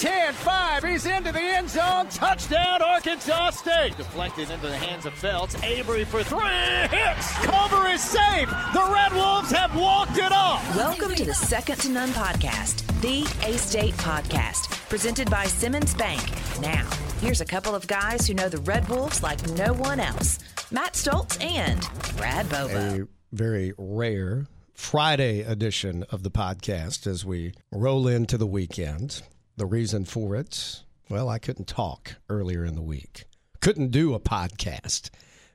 10, 0.00 0.32
5. 0.32 0.82
He's 0.82 1.04
into 1.04 1.30
the 1.30 1.38
end 1.38 1.68
zone. 1.68 2.08
Touchdown, 2.08 2.80
Arkansas 2.80 3.50
State. 3.50 3.98
Deflected 3.98 4.48
into 4.50 4.66
the 4.66 4.76
hands 4.78 5.04
of 5.04 5.12
Felts. 5.12 5.62
Avery 5.62 6.06
for 6.06 6.24
three. 6.24 6.40
Hits. 6.40 7.32
Cover 7.44 7.86
is 7.86 8.00
safe. 8.00 8.48
The 8.48 8.88
Red 8.90 9.12
Wolves 9.12 9.50
have 9.50 9.76
walked 9.76 10.16
it 10.16 10.32
off. 10.32 10.74
Welcome 10.74 11.14
to 11.16 11.24
the 11.26 11.34
Second 11.34 11.80
to 11.82 11.90
None 11.90 12.08
podcast, 12.12 12.86
the 13.02 13.24
A 13.46 13.58
State 13.58 13.92
podcast, 13.96 14.70
presented 14.88 15.28
by 15.28 15.44
Simmons 15.44 15.92
Bank. 15.92 16.22
Now, 16.62 16.88
here's 17.20 17.42
a 17.42 17.44
couple 17.46 17.74
of 17.74 17.86
guys 17.86 18.26
who 18.26 18.32
know 18.32 18.48
the 18.48 18.62
Red 18.62 18.88
Wolves 18.88 19.22
like 19.22 19.46
no 19.50 19.74
one 19.74 20.00
else 20.00 20.38
Matt 20.70 20.94
Stoltz 20.94 21.38
and 21.44 21.86
Brad 22.16 22.48
Bobo. 22.48 23.02
A 23.02 23.08
very 23.32 23.74
rare 23.76 24.46
Friday 24.72 25.40
edition 25.40 26.04
of 26.04 26.22
the 26.22 26.30
podcast 26.30 27.06
as 27.06 27.22
we 27.22 27.52
roll 27.70 28.08
into 28.08 28.38
the 28.38 28.46
weekend. 28.46 29.20
The 29.56 29.66
reason 29.66 30.04
for 30.04 30.36
it, 30.36 30.82
well, 31.08 31.28
I 31.28 31.38
couldn't 31.38 31.66
talk 31.66 32.16
earlier 32.28 32.64
in 32.64 32.74
the 32.74 32.82
week, 32.82 33.24
couldn't 33.60 33.90
do 33.90 34.14
a 34.14 34.20
podcast 34.20 35.10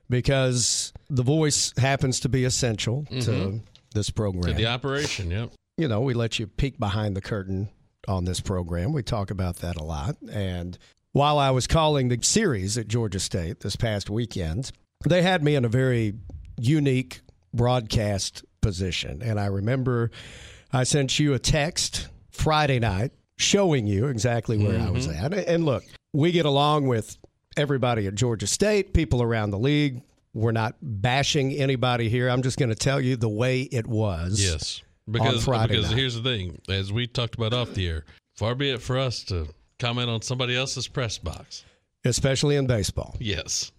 because 0.08 0.92
the 1.10 1.22
voice 1.22 1.72
happens 1.76 2.20
to 2.20 2.28
be 2.28 2.44
essential 2.44 3.04
to 3.20 3.60
this 3.94 4.10
program. 4.10 4.44
Mm-hmm. 4.44 4.52
To 4.52 4.62
the 4.62 4.66
operation, 4.66 5.30
yep. 5.30 5.50
you 5.76 5.88
know, 5.88 6.00
we 6.00 6.14
let 6.14 6.38
you 6.38 6.46
peek 6.46 6.78
behind 6.78 7.16
the 7.16 7.20
curtain 7.20 7.68
on 8.06 8.24
this 8.24 8.40
program. 8.40 8.92
We 8.92 9.02
talk 9.02 9.30
about 9.30 9.56
that 9.56 9.76
a 9.76 9.82
lot. 9.82 10.16
And 10.30 10.78
while 11.12 11.38
I 11.38 11.50
was 11.50 11.66
calling 11.66 12.08
the 12.08 12.18
series 12.22 12.78
at 12.78 12.88
Georgia 12.88 13.18
State 13.18 13.60
this 13.60 13.74
past 13.74 14.10
weekend, 14.10 14.70
they 15.04 15.22
had 15.22 15.42
me 15.42 15.54
in 15.54 15.64
a 15.64 15.68
very 15.68 16.14
unique 16.58 17.22
broadcast 17.52 18.44
position. 18.60 19.22
And 19.22 19.40
I 19.40 19.46
remember 19.46 20.10
I 20.72 20.84
sent 20.84 21.18
you 21.18 21.34
a 21.34 21.38
text 21.38 22.08
Friday 22.30 22.78
night 22.78 23.12
showing 23.38 23.86
you 23.86 24.06
exactly 24.06 24.58
where 24.58 24.80
I 24.80 24.90
was 24.90 25.06
mm-hmm. 25.08 25.34
at. 25.34 25.46
And 25.46 25.64
look, 25.64 25.84
we 26.12 26.32
get 26.32 26.46
along 26.46 26.88
with 26.88 27.16
everybody 27.56 28.06
at 28.06 28.14
Georgia 28.14 28.46
State, 28.46 28.94
people 28.94 29.22
around 29.22 29.50
the 29.50 29.58
league. 29.58 30.02
We're 30.34 30.52
not 30.52 30.74
bashing 30.82 31.52
anybody 31.52 32.08
here. 32.08 32.28
I'm 32.28 32.42
just 32.42 32.58
going 32.58 32.68
to 32.68 32.74
tell 32.74 33.00
you 33.00 33.16
the 33.16 33.28
way 33.28 33.62
it 33.62 33.86
was. 33.86 34.42
Yes. 34.42 34.82
Because, 35.10 35.46
because 35.46 35.90
night. 35.90 35.96
here's 35.96 36.14
the 36.14 36.22
thing, 36.22 36.60
as 36.68 36.92
we 36.92 37.06
talked 37.06 37.36
about 37.36 37.52
off 37.54 37.74
the 37.74 37.88
air, 37.88 38.04
far 38.34 38.54
be 38.54 38.70
it 38.70 38.82
for 38.82 38.98
us 38.98 39.22
to 39.24 39.48
comment 39.78 40.10
on 40.10 40.20
somebody 40.20 40.56
else's 40.56 40.88
press 40.88 41.16
box. 41.16 41.64
especially 42.04 42.56
in 42.56 42.66
baseball. 42.66 43.16
Yes. 43.18 43.72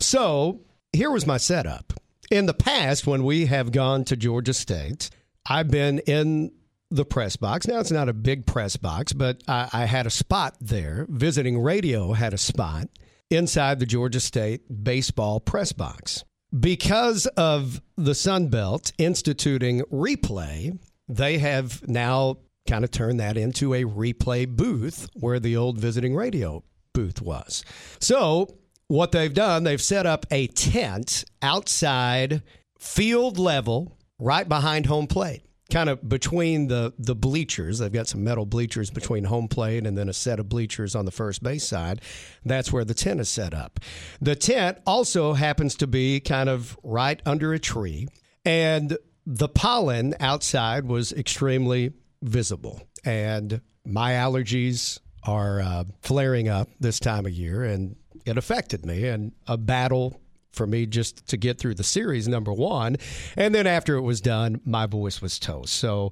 So 0.00 0.60
here 0.92 1.10
was 1.10 1.26
my 1.26 1.36
setup. 1.36 1.92
In 2.30 2.46
the 2.46 2.54
past, 2.54 3.06
when 3.06 3.24
we 3.24 3.46
have 3.46 3.72
gone 3.72 4.04
to 4.04 4.16
Georgia 4.16 4.52
State, 4.52 5.10
I've 5.46 5.70
been 5.70 6.00
in 6.00 6.52
the 6.90 7.04
press 7.04 7.36
box. 7.36 7.66
Now, 7.66 7.80
it's 7.80 7.90
not 7.90 8.08
a 8.08 8.12
big 8.12 8.46
press 8.46 8.76
box, 8.76 9.12
but 9.12 9.42
I, 9.46 9.68
I 9.72 9.84
had 9.84 10.06
a 10.06 10.10
spot 10.10 10.56
there. 10.60 11.06
Visiting 11.08 11.58
radio 11.60 12.12
had 12.12 12.32
a 12.32 12.38
spot 12.38 12.88
inside 13.30 13.78
the 13.78 13.86
Georgia 13.86 14.20
State 14.20 14.84
baseball 14.84 15.40
press 15.40 15.72
box. 15.72 16.24
Because 16.58 17.26
of 17.36 17.82
the 17.96 18.14
Sun 18.14 18.48
Belt 18.48 18.92
instituting 18.96 19.82
replay, 19.92 20.78
they 21.08 21.38
have 21.38 21.86
now 21.86 22.38
kind 22.66 22.84
of 22.84 22.90
turned 22.90 23.20
that 23.20 23.36
into 23.36 23.74
a 23.74 23.84
replay 23.84 24.46
booth 24.46 25.08
where 25.14 25.40
the 25.40 25.56
old 25.56 25.78
visiting 25.78 26.14
radio 26.14 26.62
booth 26.94 27.20
was. 27.20 27.64
So, 28.00 28.56
what 28.88 29.12
they've 29.12 29.32
done, 29.32 29.64
they've 29.64 29.80
set 29.80 30.06
up 30.06 30.24
a 30.30 30.46
tent 30.48 31.24
outside 31.42 32.42
field 32.78 33.38
level 33.38 33.98
right 34.18 34.48
behind 34.48 34.86
home 34.86 35.06
plate. 35.06 35.42
Kind 35.70 35.90
of 35.90 36.08
between 36.08 36.68
the 36.68 36.94
the 36.98 37.14
bleachers, 37.14 37.78
they've 37.78 37.92
got 37.92 38.08
some 38.08 38.24
metal 38.24 38.46
bleachers 38.46 38.90
between 38.90 39.24
home 39.24 39.48
plate 39.48 39.86
and 39.86 39.98
then 39.98 40.08
a 40.08 40.14
set 40.14 40.40
of 40.40 40.48
bleachers 40.48 40.94
on 40.94 41.04
the 41.04 41.10
first 41.10 41.42
base 41.42 41.64
side. 41.64 42.00
That's 42.42 42.72
where 42.72 42.86
the 42.86 42.94
tent 42.94 43.20
is 43.20 43.28
set 43.28 43.52
up. 43.52 43.78
The 44.20 44.34
tent 44.34 44.78
also 44.86 45.34
happens 45.34 45.74
to 45.76 45.86
be 45.86 46.20
kind 46.20 46.48
of 46.48 46.78
right 46.82 47.20
under 47.26 47.52
a 47.52 47.58
tree, 47.58 48.08
and 48.46 48.96
the 49.26 49.48
pollen 49.48 50.14
outside 50.20 50.86
was 50.86 51.12
extremely 51.12 51.92
visible. 52.22 52.82
And 53.04 53.60
my 53.84 54.12
allergies 54.12 54.98
are 55.24 55.60
uh, 55.60 55.84
flaring 56.00 56.48
up 56.48 56.68
this 56.80 56.98
time 56.98 57.26
of 57.26 57.32
year, 57.32 57.62
and 57.62 57.96
it 58.24 58.38
affected 58.38 58.86
me. 58.86 59.06
And 59.06 59.32
a 59.46 59.58
battle 59.58 60.20
for 60.58 60.66
me 60.66 60.84
just 60.84 61.26
to 61.28 61.38
get 61.38 61.56
through 61.58 61.76
the 61.76 61.82
series, 61.84 62.28
number 62.28 62.52
one. 62.52 62.96
And 63.36 63.54
then 63.54 63.66
after 63.66 63.96
it 63.96 64.02
was 64.02 64.20
done, 64.20 64.60
my 64.66 64.84
voice 64.84 65.22
was 65.22 65.38
toast. 65.38 65.72
So 65.72 66.10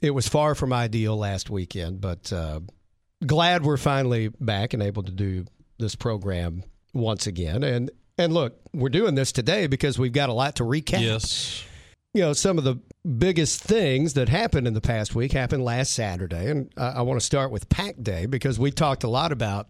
it 0.00 0.12
was 0.12 0.26
far 0.28 0.54
from 0.54 0.72
ideal 0.72 1.16
last 1.18 1.50
weekend, 1.50 2.00
but 2.00 2.32
uh, 2.32 2.60
glad 3.26 3.62
we're 3.64 3.76
finally 3.76 4.28
back 4.40 4.72
and 4.72 4.82
able 4.82 5.02
to 5.02 5.12
do 5.12 5.44
this 5.78 5.94
program 5.94 6.62
once 6.94 7.26
again. 7.26 7.62
And 7.62 7.90
and 8.18 8.32
look, 8.32 8.58
we're 8.72 8.88
doing 8.88 9.14
this 9.14 9.30
today 9.30 9.66
because 9.66 9.98
we've 9.98 10.12
got 10.12 10.30
a 10.30 10.32
lot 10.32 10.56
to 10.56 10.62
recap 10.62 11.02
Yes. 11.02 11.62
you 12.14 12.22
know, 12.22 12.32
some 12.32 12.56
of 12.56 12.64
the 12.64 12.76
biggest 13.06 13.62
things 13.62 14.14
that 14.14 14.30
happened 14.30 14.66
in 14.66 14.72
the 14.72 14.80
past 14.80 15.14
week 15.14 15.32
happened 15.32 15.62
last 15.64 15.92
Saturday. 15.92 16.50
And 16.50 16.72
I, 16.78 16.86
I 16.88 17.00
want 17.02 17.20
to 17.20 17.26
start 17.26 17.50
with 17.50 17.68
Pack 17.68 17.96
Day 18.02 18.24
because 18.24 18.58
we 18.58 18.70
talked 18.70 19.04
a 19.04 19.08
lot 19.08 19.32
about 19.32 19.68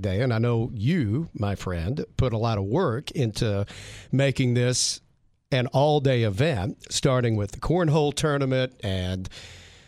Day. 0.00 0.20
And 0.20 0.32
I 0.32 0.38
know 0.38 0.70
you, 0.74 1.28
my 1.34 1.54
friend, 1.54 2.04
put 2.16 2.32
a 2.32 2.38
lot 2.38 2.58
of 2.58 2.64
work 2.64 3.10
into 3.12 3.66
making 4.12 4.54
this 4.54 5.00
an 5.50 5.66
all 5.68 6.00
day 6.00 6.22
event, 6.22 6.78
starting 6.92 7.36
with 7.36 7.52
the 7.52 7.60
cornhole 7.60 8.14
tournament 8.14 8.72
and 8.84 9.28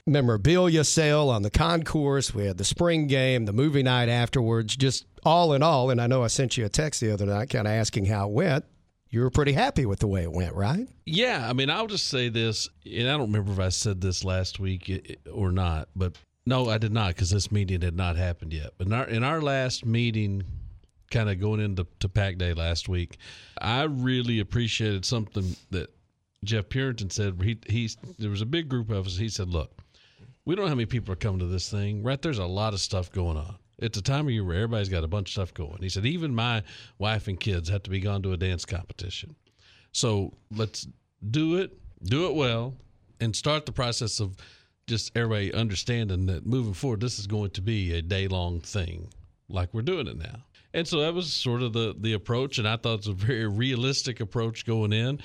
memorabilia 0.07 0.83
sale 0.85 1.29
on 1.29 1.43
the 1.43 1.51
concourse. 1.51 2.35
We 2.35 2.47
had 2.47 2.59
the 2.59 2.65
spring 2.65 3.07
game, 3.07 3.45
the 3.45 3.53
movie 3.53 3.83
night 3.83 4.09
afterwards, 4.09 4.77
just 4.77 5.05
all 5.25 5.53
in 5.53 5.63
all. 5.63 5.91
And 5.91 6.01
I 6.01 6.07
know 6.09 6.25
I 6.25 6.27
sent 6.27 6.57
you 6.57 6.65
a 6.65 6.69
text 6.69 7.01
the 7.01 7.13
other 7.13 7.27
night 7.27 7.51
kind 7.51 7.69
of 7.69 7.73
asking 7.73 8.07
how 8.07 8.29
it 8.29 8.33
went. 8.33 8.65
You 9.11 9.21
were 9.21 9.31
pretty 9.31 9.53
happy 9.53 9.85
with 9.87 9.99
the 10.01 10.07
way 10.09 10.23
it 10.23 10.33
went, 10.33 10.55
right? 10.55 10.89
Yeah, 11.05 11.47
I 11.49 11.53
mean, 11.53 11.69
I'll 11.69 11.87
just 11.87 12.09
say 12.09 12.31
this, 12.31 12.69
and 12.85 13.07
I 13.09 13.13
don't 13.13 13.31
remember 13.31 13.53
if 13.53 13.59
I 13.59 13.69
said 13.69 14.01
this 14.01 14.25
last 14.25 14.59
week 14.59 14.85
i- 14.89 15.31
or 15.31 15.53
not, 15.53 15.89
but 15.95 16.17
no, 16.47 16.69
I 16.69 16.79
did 16.79 16.93
not 16.93 17.09
because 17.09 17.31
this 17.31 17.53
meeting 17.53 17.83
had 17.83 17.97
not 17.97 18.17
happened 18.17 18.53
yet. 18.53 18.71
But 18.79 18.87
in 18.89 18.93
our, 18.93 19.05
in 19.05 19.25
our 19.25 19.41
last 19.41 19.85
meeting, 19.85 20.43
kind 21.11 21.31
of 21.31 21.41
going 21.41 21.61
into 21.61 21.87
to 22.01 22.09
Pack 22.09 22.39
Day 22.39 22.55
last 22.55 22.89
week, 22.89 23.19
I 23.61 23.83
really 23.85 24.41
appreciated 24.41 25.05
something 25.05 25.57
that 25.71 25.91
Jeff 26.45 26.69
Purinton 26.69 27.13
said. 27.13 27.41
He 27.43 27.59
he, 27.69 27.91
there 28.19 28.31
was 28.31 28.43
a 28.43 28.47
big 28.47 28.69
group 28.69 28.91
of 28.91 29.07
us. 29.07 29.17
He 29.17 29.29
said, 29.29 29.49
"Look, 29.49 29.83
we 30.45 30.55
don't 30.55 30.65
know 30.65 30.69
how 30.69 30.75
many 30.75 30.87
people 30.87 31.13
are 31.13 31.17
coming 31.17 31.41
to 31.41 31.47
this 31.47 31.71
thing. 31.71 32.03
Right 32.03 32.21
there's 32.21 32.39
a 32.39 32.47
lot 32.47 32.75
of 32.75 32.81
stuff 32.81 33.11
going 33.13 33.37
on. 33.37 33.57
It's 33.79 33.99
a 33.99 34.03
time 34.03 34.27
of 34.27 34.33
year 34.33 34.45
where 34.45 34.57
everybody's 34.57 34.89
got 34.89 35.05
a 35.05 35.09
bunch 35.09 35.31
of 35.31 35.33
stuff 35.33 35.55
going. 35.55 35.79
He 35.81 35.89
said, 35.89 36.07
even 36.07 36.35
my 36.35 36.63
wife 36.99 37.27
and 37.27 37.39
kids 37.39 37.69
have 37.69 37.83
to 37.85 37.91
be 37.91 38.01
gone 38.01 38.23
to 38.23 38.33
a 38.33 38.37
dance 38.37 38.65
competition. 38.65 39.35
So 39.93 40.33
let's 40.55 40.87
do 41.31 41.57
it, 41.57 41.77
do 42.05 42.27
it 42.27 42.35
well, 42.35 42.75
and 43.21 43.35
start 43.35 43.67
the 43.67 43.73
process 43.73 44.21
of 44.21 44.37
just 44.87 45.17
everybody 45.17 45.53
understanding 45.53 46.27
that 46.27 46.47
moving 46.47 46.75
forward, 46.75 47.01
this 47.01 47.19
is 47.19 47.27
going 47.27 47.51
to 47.51 47.63
be 47.63 47.95
a 47.95 48.03
day 48.03 48.29
long 48.29 48.61
thing, 48.61 49.09
like 49.49 49.73
we're 49.73 49.83
doing 49.83 50.07
it 50.07 50.19
now. 50.19 50.45
And 50.75 50.89
so 50.89 51.01
that 51.01 51.13
was 51.15 51.33
sort 51.33 51.63
of 51.63 51.73
the 51.73 51.95
the 51.99 52.15
approach, 52.15 52.59
and 52.59 52.67
I 52.67 52.77
thought 52.77 52.95
it 52.95 52.97
was 52.99 53.07
a 53.09 53.13
very 53.13 53.47
realistic 53.47 54.21
approach 54.21 54.65
going 54.65 54.93
in. 54.93 55.21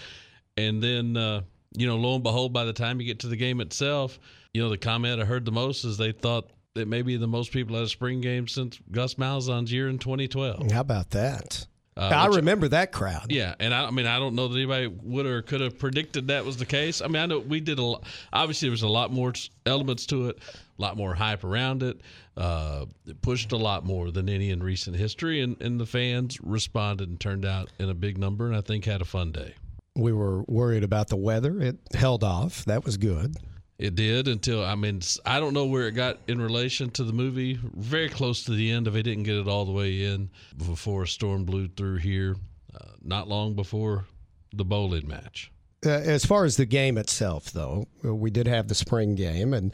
And 0.58 0.82
then, 0.82 1.16
uh, 1.16 1.42
you 1.76 1.88
know, 1.88 1.98
lo 1.98 2.16
and 2.16 2.24
behold, 2.24 2.52
by 2.52 2.66
the 2.66 2.74
time 2.74 3.00
you 3.00 3.06
get 3.08 3.20
to 3.20 3.28
the 3.28 3.36
game 3.36 3.62
itself, 3.62 4.20
you 4.54 4.62
know, 4.62 4.70
the 4.70 4.78
comment 4.78 5.22
I 5.22 5.26
heard 5.26 5.46
the 5.46 5.52
most 5.52 5.86
is 5.86 5.98
they 5.98 6.12
thought 6.12 6.50
that 6.74 6.88
maybe 6.88 7.16
the 7.18 7.28
most 7.28 7.52
people 7.52 7.76
at 7.78 7.84
a 7.84 7.88
spring 7.88 8.22
game 8.22 8.48
since 8.48 8.80
Gus 8.92 9.16
Malzahn's 9.16 9.72
year 9.72 9.88
in 9.88 9.98
2012. 10.00 10.72
How 10.72 10.82
about 10.82 11.12
that? 11.12 11.66
Uh, 11.98 12.12
I 12.14 12.28
which- 12.28 12.38
remember 12.38 12.68
that 12.68 12.92
crowd. 12.92 13.32
Yeah, 13.32 13.56
and 13.60 13.74
I, 13.74 13.86
I 13.86 13.92
mean, 13.92 14.06
I 14.06 14.20
don't 14.20 14.36
know 14.36 14.48
that 14.48 14.56
anybody 14.56 14.88
would 14.88 15.26
or 15.26 15.42
could 15.42 15.62
have 15.62 15.80
predicted 15.80 16.28
that 16.28 16.46
was 16.46 16.58
the 16.58 16.66
case. 16.66 17.02
I 17.02 17.08
mean, 17.08 17.22
I 17.22 17.26
know 17.26 17.40
we 17.40 17.60
did 17.60 17.80
a 17.80 17.84
lot. 17.84 18.04
Obviously, 18.32 18.68
there 18.68 18.72
was 18.72 18.84
a 18.84 18.88
lot 18.88 19.12
more 19.12 19.34
elements 19.66 20.06
to 20.08 20.30
it, 20.30 20.38
a 20.78 20.82
lot 20.82 20.96
more 20.96 21.16
hype 21.16 21.44
around 21.44 21.82
it. 21.82 22.02
Uh, 22.36 22.86
it 23.08 23.20
pushed 23.24 23.52
a 23.52 23.58
lot 23.58 23.84
more 23.84 24.12
than 24.12 24.30
any 24.30 24.52
in 24.52 24.62
recent 24.62 24.96
history, 24.96 25.42
and, 25.42 25.60
and 25.60 25.80
the 25.80 25.88
fans 25.88 26.40
responded 26.42 27.10
and 27.10 27.20
turned 27.20 27.46
out 27.46 27.70
in 27.80 27.90
a 27.90 27.96
big 27.96 28.20
number, 28.20 28.46
and 28.46 28.56
I 28.56 28.62
think 28.62 28.86
had 28.86 29.02
a 29.02 29.06
fun 29.06 29.32
day. 29.32 29.56
We 29.96 30.14
were 30.14 30.44
worried 30.44 30.84
about 30.84 31.08
the 31.08 31.16
weather. 31.16 31.60
It 31.60 31.78
held 31.96 32.24
off. 32.24 32.64
That 32.66 32.86
was 32.86 32.98
good. 32.98 33.36
It 33.80 33.94
did 33.94 34.28
until 34.28 34.66
I 34.66 34.76
mean 34.76 35.02
I 35.26 35.40
don't 35.40 35.54
know 35.54 35.66
where 35.66 35.88
it 35.88 35.92
got 35.92 36.18
in 36.28 36.42
relation 36.42 36.90
to 36.92 37.04
the 37.04 37.14
movie. 37.14 37.60
Very 37.62 38.10
close 38.10 38.44
to 38.46 38.52
the 38.52 38.72
end 38.72 38.88
if 38.88 38.96
it, 38.96 39.04
didn't 39.04 39.24
get 39.24 39.36
it 39.36 39.48
all 39.48 39.66
the 39.66 39.72
way 39.72 40.04
in 40.04 40.30
before 40.58 41.04
a 41.04 41.08
storm 41.08 41.46
blew 41.46 41.68
through 41.68 41.98
here. 41.98 42.36
Uh, 42.74 42.92
not 43.04 43.28
long 43.28 43.56
before 43.56 44.06
the 44.54 44.66
bowling 44.66 45.08
match. 45.08 45.52
Uh, 45.86 45.90
as 45.90 46.26
far 46.26 46.46
as 46.46 46.58
the 46.58 46.66
game 46.66 46.98
itself, 46.98 47.52
though, 47.52 47.88
uh, 48.04 48.14
we 48.14 48.32
did 48.32 48.48
have 48.48 48.68
the 48.68 48.76
spring 48.76 49.16
game. 49.16 49.54
And, 49.54 49.72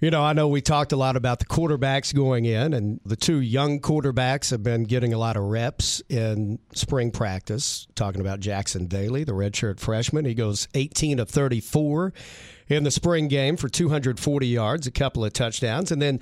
you 0.00 0.10
know, 0.10 0.22
I 0.22 0.32
know 0.32 0.48
we 0.48 0.62
talked 0.62 0.92
a 0.92 0.96
lot 0.96 1.16
about 1.16 1.38
the 1.38 1.44
quarterbacks 1.44 2.14
going 2.14 2.46
in, 2.46 2.72
and 2.72 3.00
the 3.04 3.16
two 3.16 3.40
young 3.40 3.80
quarterbacks 3.80 4.50
have 4.50 4.62
been 4.62 4.84
getting 4.84 5.12
a 5.12 5.18
lot 5.18 5.36
of 5.36 5.42
reps 5.42 6.00
in 6.08 6.58
spring 6.72 7.10
practice. 7.10 7.86
Talking 7.94 8.22
about 8.22 8.40
Jackson 8.40 8.86
Daly, 8.86 9.24
the 9.24 9.32
redshirt 9.32 9.80
freshman. 9.80 10.24
He 10.24 10.34
goes 10.34 10.66
18 10.74 11.18
of 11.18 11.28
34 11.28 12.14
in 12.68 12.84
the 12.84 12.90
spring 12.90 13.28
game 13.28 13.56
for 13.56 13.68
240 13.68 14.46
yards, 14.46 14.86
a 14.86 14.90
couple 14.90 15.24
of 15.24 15.32
touchdowns, 15.32 15.90
and 15.90 16.00
then 16.00 16.20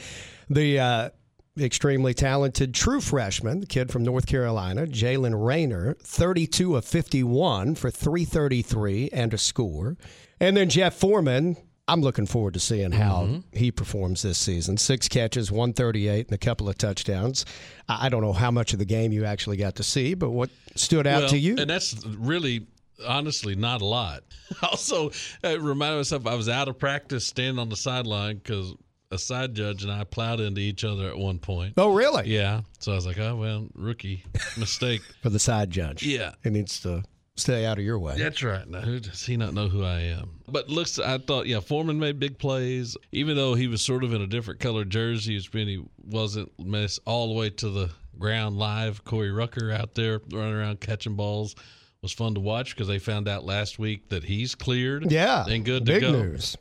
the 0.48 0.78
uh, 0.78 1.10
extremely 1.58 2.14
talented 2.14 2.74
true 2.74 3.00
freshman, 3.00 3.60
the 3.60 3.66
kid 3.66 3.90
from 3.90 4.04
North 4.04 4.26
Carolina, 4.26 4.86
Jaylen 4.86 5.44
Raynor, 5.44 5.96
32 6.02 6.76
of 6.76 6.84
51 6.84 7.74
for 7.74 7.90
333 7.90 9.10
and 9.12 9.32
a 9.32 9.38
score. 9.38 9.96
And 10.38 10.56
then 10.56 10.68
Jeff 10.68 10.94
Foreman, 10.94 11.56
I'm 11.88 12.02
looking 12.02 12.26
forward 12.26 12.54
to 12.54 12.60
seeing 12.60 12.92
how 12.92 13.22
mm-hmm. 13.22 13.56
he 13.56 13.70
performs 13.70 14.22
this 14.22 14.38
season. 14.38 14.76
Six 14.76 15.08
catches, 15.08 15.52
138, 15.52 16.26
and 16.26 16.34
a 16.34 16.38
couple 16.38 16.68
of 16.68 16.76
touchdowns. 16.76 17.46
I 17.88 18.08
don't 18.08 18.22
know 18.22 18.32
how 18.32 18.50
much 18.50 18.72
of 18.72 18.78
the 18.78 18.84
game 18.84 19.12
you 19.12 19.24
actually 19.24 19.56
got 19.56 19.76
to 19.76 19.82
see, 19.82 20.14
but 20.14 20.30
what 20.30 20.50
stood 20.74 21.06
out 21.06 21.22
well, 21.22 21.30
to 21.30 21.38
you? 21.38 21.56
And 21.58 21.70
that's 21.70 22.04
really 22.04 22.66
honestly 23.04 23.54
not 23.54 23.82
a 23.82 23.86
lot. 23.86 24.22
also, 24.62 25.10
it 25.42 25.60
reminded 25.60 25.98
myself 25.98 26.26
I 26.26 26.34
was 26.34 26.48
out 26.48 26.68
of 26.68 26.78
practice 26.78 27.26
standing 27.26 27.58
on 27.58 27.68
the 27.68 27.76
sideline 27.76 28.36
because 28.36 28.74
a 29.10 29.18
side 29.18 29.54
judge 29.54 29.82
and 29.82 29.92
I 29.92 30.04
plowed 30.04 30.40
into 30.40 30.60
each 30.60 30.84
other 30.84 31.08
at 31.08 31.16
one 31.16 31.38
point. 31.38 31.74
Oh, 31.76 31.94
really? 31.94 32.28
Yeah. 32.28 32.62
So 32.78 32.92
I 32.92 32.94
was 32.94 33.06
like, 33.06 33.18
oh, 33.18 33.36
well, 33.36 33.68
rookie 33.74 34.24
mistake. 34.58 35.02
For 35.22 35.30
the 35.30 35.38
side 35.38 35.70
judge. 35.70 36.02
Yeah. 36.02 36.32
He 36.42 36.50
needs 36.50 36.80
to 36.80 37.04
stay 37.36 37.66
out 37.66 37.78
of 37.78 37.84
your 37.84 37.98
way. 37.98 38.16
That's 38.18 38.42
right. 38.42 38.66
Now, 38.66 38.80
who 38.80 38.98
does 38.98 39.24
he 39.24 39.36
not 39.36 39.54
know 39.54 39.68
who 39.68 39.84
I 39.84 40.00
am? 40.00 40.40
But 40.48 40.68
looks, 40.68 40.98
I 40.98 41.18
thought, 41.18 41.46
yeah, 41.46 41.60
Foreman 41.60 41.98
made 41.98 42.18
big 42.18 42.38
plays. 42.38 42.96
Even 43.12 43.36
though 43.36 43.54
he 43.54 43.68
was 43.68 43.82
sort 43.82 44.04
of 44.04 44.12
in 44.12 44.22
a 44.22 44.26
different 44.26 44.60
colored 44.60 44.90
jersey, 44.90 45.36
It's 45.36 45.48
been 45.48 45.68
he 45.68 45.84
wasn't 46.04 46.50
mess 46.58 46.98
all 47.04 47.28
the 47.28 47.34
way 47.34 47.50
to 47.50 47.70
the 47.70 47.90
ground 48.18 48.58
live. 48.58 49.04
Corey 49.04 49.30
Rucker 49.30 49.70
out 49.70 49.94
there 49.94 50.20
running 50.32 50.54
around 50.54 50.80
catching 50.80 51.14
balls 51.14 51.54
was 52.02 52.12
fun 52.12 52.34
to 52.34 52.40
watch 52.40 52.74
because 52.74 52.88
they 52.88 52.98
found 52.98 53.28
out 53.28 53.44
last 53.44 53.78
week 53.78 54.08
that 54.10 54.24
he's 54.24 54.54
cleared. 54.54 55.10
Yeah. 55.10 55.44
And 55.46 55.64
good 55.64 55.86
to 55.86 56.00
go. 56.00 56.12
news. 56.12 56.56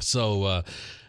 So, 0.00 0.44
uh, 0.44 0.62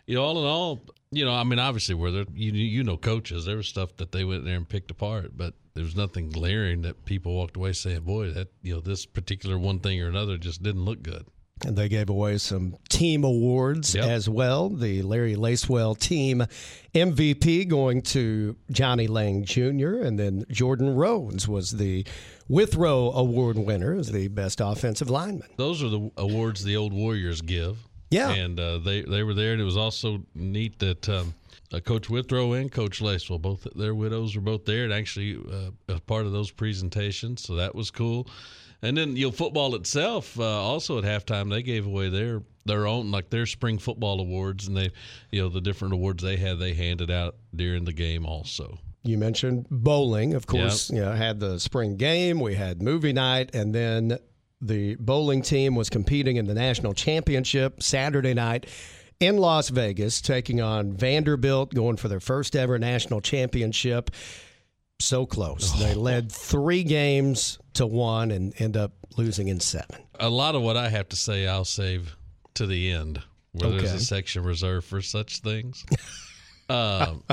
you 0.06 0.16
know, 0.16 0.24
all 0.24 0.40
in 0.40 0.46
all, 0.46 0.82
you 1.12 1.26
know, 1.26 1.34
I 1.34 1.44
mean, 1.44 1.60
obviously, 1.60 1.96
where 1.96 2.12
there, 2.12 2.26
you 2.34 2.52
you 2.52 2.84
know, 2.84 2.98
coaches, 2.98 3.46
there 3.46 3.58
was 3.58 3.68
stuff 3.68 3.96
that 3.98 4.12
they 4.12 4.24
went 4.24 4.46
there 4.46 4.56
and 4.56 4.68
picked 4.68 4.92
apart, 4.92 5.32
but 5.36 5.54
there 5.74 5.84
was 5.84 5.96
nothing 5.96 6.30
glaring 6.30 6.82
that 6.84 7.06
people 7.06 7.34
walked 7.36 7.56
away 7.56 7.74
saying, 7.74 8.02
"Boy, 8.02 8.32
that 8.32 8.50
you 8.62 8.74
know, 8.74 8.80
this 8.80 9.06
particular 9.06 9.58
one 9.58 9.80
thing 9.80 10.02
or 10.02 10.08
another 10.08 10.38
just 10.38 10.64
didn't 10.64 10.86
look 10.86 11.04
good." 11.04 11.26
And 11.66 11.78
they 11.78 11.88
gave 11.88 12.10
away 12.10 12.40
some 12.40 12.76
team 12.90 13.24
awards 13.24 13.96
yep. 13.96 14.06
as 14.06 14.28
well. 14.28 14.70
The 14.70 15.02
Larry 15.02 15.36
Lacewell 15.36 15.98
team 15.98 16.46
MVP 16.94 17.68
going 17.70 18.02
to 18.02 18.58
Johnny 18.70 19.08
Lang 19.08 19.46
Jr., 19.46 20.02
and 20.02 20.20
then 20.20 20.46
Jordan 20.50 20.94
Rhodes 20.96 21.48
was 21.48 21.72
the 21.72 22.06
Withrow 22.50 23.12
Award 23.12 23.58
winner 23.58 23.96
as 23.96 24.12
the 24.12 24.28
best 24.28 24.60
offensive 24.62 25.10
lineman. 25.10 25.48
Those 25.56 25.82
are 25.82 25.90
the 25.90 26.12
awards 26.18 26.64
the 26.64 26.76
old 26.76 26.92
Warriors 26.92 27.42
give. 27.42 27.78
Yeah, 28.10 28.32
and 28.32 28.60
uh, 28.60 28.78
they 28.78 29.02
they 29.02 29.24
were 29.24 29.34
there, 29.34 29.54
and 29.54 29.62
it 29.62 29.66
was 29.66 29.78
also 29.78 30.22
neat 30.36 30.78
that 30.80 31.10
um, 31.10 31.34
uh, 31.74 31.80
Coach 31.80 32.10
Withrow 32.10 32.54
and 32.54 32.72
Coach 32.72 33.02
Lacewell 33.02 33.42
both 33.42 33.68
their 33.76 33.96
widows 33.96 34.36
were 34.36 34.42
both 34.42 34.66
there, 34.66 34.84
and 34.84 34.94
actually 34.94 35.40
uh, 35.90 36.00
part 36.06 36.28
of 36.28 36.32
those 36.32 36.52
presentations, 36.52 37.42
so 37.42 37.56
that 37.56 37.74
was 37.74 37.90
cool. 37.90 38.28
And 38.84 38.98
then 38.98 39.16
you 39.16 39.28
know, 39.28 39.32
football 39.32 39.76
itself 39.76 40.38
uh, 40.38 40.44
also 40.44 41.00
at 41.00 41.06
halftime 41.06 41.50
they 41.50 41.64
gave 41.64 41.88
away 41.88 42.10
their 42.10 42.44
their 42.66 42.86
own 42.86 43.12
like 43.12 43.30
their 43.30 43.46
spring 43.46 43.80
football 43.80 44.20
awards, 44.20 44.68
and 44.68 44.76
they 44.76 44.92
you 45.32 45.42
know 45.42 45.50
the 45.50 45.62
different 45.62 45.94
awards 45.94 46.22
they 46.22 46.36
had 46.36 46.60
they 46.60 46.74
handed 46.74 47.10
out 47.10 47.36
during 47.56 47.86
the 47.86 47.94
game 47.94 48.26
also. 48.26 48.78
You 49.04 49.18
mentioned 49.18 49.68
bowling, 49.70 50.34
of 50.34 50.48
course. 50.48 50.90
Yep. 50.90 50.98
You 50.98 51.06
know, 51.06 51.12
had 51.14 51.40
the 51.40 51.60
spring 51.60 51.98
game, 51.98 52.40
we 52.40 52.56
had 52.56 52.82
movie 52.82 53.14
night, 53.14 53.54
and 53.54 53.74
then 53.74 54.18
the 54.62 54.96
bowling 54.96 55.42
team 55.42 55.76
was 55.76 55.90
competing 55.90 56.38
in 56.38 56.46
the 56.46 56.54
national 56.54 56.94
championship 56.94 57.82
Saturday 57.82 58.34
night 58.34 58.66
in 59.20 59.38
Las 59.38 59.70
Vegas, 59.70 60.22
taking 60.22 60.62
on 60.62 60.94
Vanderbilt, 60.94 61.74
going 61.74 61.98
for 61.98 62.08
their 62.10 62.20
first 62.20 62.56
ever 62.56 62.78
national 62.78 63.22
championship. 63.22 64.12
So 65.00 65.26
close. 65.26 65.72
Oh. 65.76 65.80
They 65.80 65.94
led 65.96 66.32
three 66.32 66.84
games 66.84 67.60
to 67.74 67.86
one 67.86 68.32
and 68.32 68.54
end 68.60 68.78
up 68.78 68.94
losing 69.18 69.48
in 69.48 69.60
seven. 69.60 70.02
A 70.20 70.30
lot 70.30 70.56
of 70.56 70.62
what 70.62 70.78
I 70.78 70.90
have 70.90 71.10
to 71.10 71.16
say, 71.16 71.48
I'll 71.48 71.66
save 71.66 72.16
to 72.56 72.66
the 72.66 72.92
end, 72.92 73.22
where 73.52 73.70
okay. 73.70 73.78
there's 73.80 73.94
a 73.94 74.00
section 74.00 74.44
reserved 74.44 74.88
for 74.88 75.02
such 75.02 75.40
things. 75.40 75.86
um, 76.70 77.24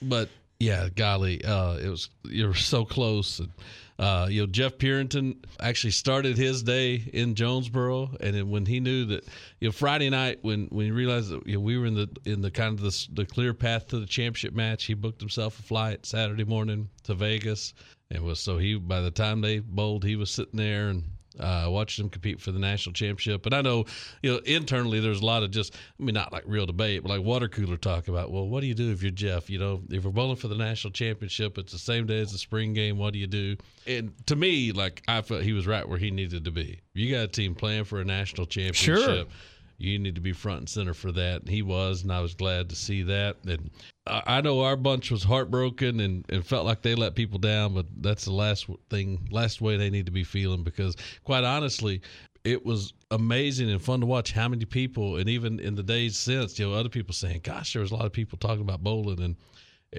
but 0.00 0.28
yeah, 0.58 0.88
golly, 0.94 1.44
uh, 1.44 1.76
it 1.76 1.88
was 1.88 2.10
you're 2.24 2.54
so 2.54 2.84
close. 2.84 3.40
And, 3.40 3.50
uh, 4.00 4.28
you 4.30 4.40
know, 4.40 4.46
Jeff 4.46 4.78
Purinton 4.78 5.44
actually 5.60 5.90
started 5.90 6.38
his 6.38 6.62
day 6.62 7.02
in 7.12 7.34
Jonesboro, 7.34 8.16
and 8.20 8.34
then 8.34 8.48
when 8.48 8.64
he 8.64 8.80
knew 8.80 9.04
that, 9.04 9.24
you 9.60 9.68
know, 9.68 9.72
Friday 9.72 10.08
night 10.08 10.38
when 10.40 10.68
when 10.68 10.86
he 10.86 10.90
realized 10.90 11.28
that 11.28 11.46
you 11.46 11.54
know, 11.54 11.60
we 11.60 11.76
were 11.76 11.84
in 11.84 11.94
the 11.94 12.08
in 12.24 12.40
the 12.40 12.50
kind 12.50 12.72
of 12.72 12.80
the, 12.80 13.08
the 13.12 13.26
clear 13.26 13.52
path 13.52 13.88
to 13.88 14.00
the 14.00 14.06
championship 14.06 14.54
match, 14.54 14.86
he 14.86 14.94
booked 14.94 15.20
himself 15.20 15.58
a 15.58 15.62
flight 15.62 16.06
Saturday 16.06 16.44
morning 16.44 16.88
to 17.02 17.12
Vegas, 17.14 17.74
and 18.10 18.24
was 18.24 18.40
so 18.40 18.56
he 18.56 18.78
by 18.78 19.02
the 19.02 19.10
time 19.10 19.42
they 19.42 19.58
bowled, 19.58 20.02
he 20.02 20.16
was 20.16 20.30
sitting 20.30 20.56
there 20.56 20.88
and 20.88 21.04
uh, 21.38 21.66
watched 21.68 21.98
them 21.98 22.10
compete 22.10 22.40
for 22.40 22.52
the 22.52 22.58
national 22.58 22.92
championship. 22.92 23.42
But 23.42 23.54
I 23.54 23.62
know, 23.62 23.84
you 24.22 24.32
know, 24.32 24.38
internally 24.38 25.00
there's 25.00 25.20
a 25.20 25.26
lot 25.26 25.42
of 25.42 25.50
just, 25.50 25.74
I 25.74 26.02
mean, 26.02 26.14
not 26.14 26.32
like 26.32 26.44
real 26.46 26.66
debate, 26.66 27.02
but 27.02 27.10
like 27.10 27.22
water 27.22 27.48
cooler 27.48 27.76
talk 27.76 28.08
about, 28.08 28.30
well, 28.30 28.48
what 28.48 28.60
do 28.60 28.66
you 28.66 28.74
do 28.74 28.90
if 28.90 29.02
you're 29.02 29.10
Jeff? 29.10 29.48
You 29.48 29.58
know, 29.58 29.82
if 29.90 30.04
we're 30.04 30.10
bowling 30.10 30.36
for 30.36 30.48
the 30.48 30.56
national 30.56 30.92
championship, 30.92 31.58
it's 31.58 31.72
the 31.72 31.78
same 31.78 32.06
day 32.06 32.20
as 32.20 32.32
the 32.32 32.38
spring 32.38 32.72
game. 32.72 32.98
What 32.98 33.12
do 33.12 33.18
you 33.18 33.26
do? 33.26 33.56
And 33.86 34.12
to 34.26 34.36
me, 34.36 34.72
like 34.72 35.02
I 35.08 35.22
felt 35.22 35.42
he 35.42 35.52
was 35.52 35.66
right 35.66 35.88
where 35.88 35.98
he 35.98 36.10
needed 36.10 36.44
to 36.44 36.50
be. 36.50 36.80
You 36.94 37.10
got 37.10 37.24
a 37.24 37.28
team 37.28 37.54
playing 37.54 37.84
for 37.84 38.00
a 38.00 38.04
national 38.04 38.46
championship. 38.46 38.96
Sure 38.98 39.24
you 39.80 39.98
need 39.98 40.14
to 40.14 40.20
be 40.20 40.32
front 40.32 40.58
and 40.60 40.68
center 40.68 40.94
for 40.94 41.12
that. 41.12 41.40
And 41.40 41.48
he 41.48 41.62
was, 41.62 42.02
and 42.02 42.12
I 42.12 42.20
was 42.20 42.34
glad 42.34 42.68
to 42.70 42.76
see 42.76 43.02
that. 43.04 43.38
And 43.46 43.70
I 44.06 44.40
know 44.40 44.60
our 44.60 44.76
bunch 44.76 45.10
was 45.10 45.22
heartbroken 45.22 46.00
and, 46.00 46.24
and 46.28 46.44
felt 46.44 46.66
like 46.66 46.82
they 46.82 46.94
let 46.94 47.14
people 47.14 47.38
down, 47.38 47.74
but 47.74 47.86
that's 48.00 48.24
the 48.24 48.32
last 48.32 48.66
thing, 48.88 49.28
last 49.30 49.60
way 49.60 49.76
they 49.76 49.90
need 49.90 50.06
to 50.06 50.12
be 50.12 50.24
feeling 50.24 50.64
because, 50.64 50.96
quite 51.24 51.44
honestly, 51.44 52.00
it 52.44 52.64
was 52.64 52.92
amazing 53.10 53.70
and 53.70 53.82
fun 53.82 54.00
to 54.00 54.06
watch 54.06 54.32
how 54.32 54.48
many 54.48 54.64
people, 54.64 55.16
and 55.16 55.28
even 55.28 55.60
in 55.60 55.74
the 55.74 55.82
days 55.82 56.16
since, 56.16 56.58
you 56.58 56.66
know, 56.66 56.74
other 56.74 56.88
people 56.88 57.12
saying, 57.12 57.40
"Gosh, 57.42 57.72
there 57.72 57.82
was 57.82 57.90
a 57.90 57.94
lot 57.94 58.06
of 58.06 58.12
people 58.12 58.38
talking 58.38 58.62
about 58.62 58.82
bowling," 58.82 59.20
and 59.20 59.36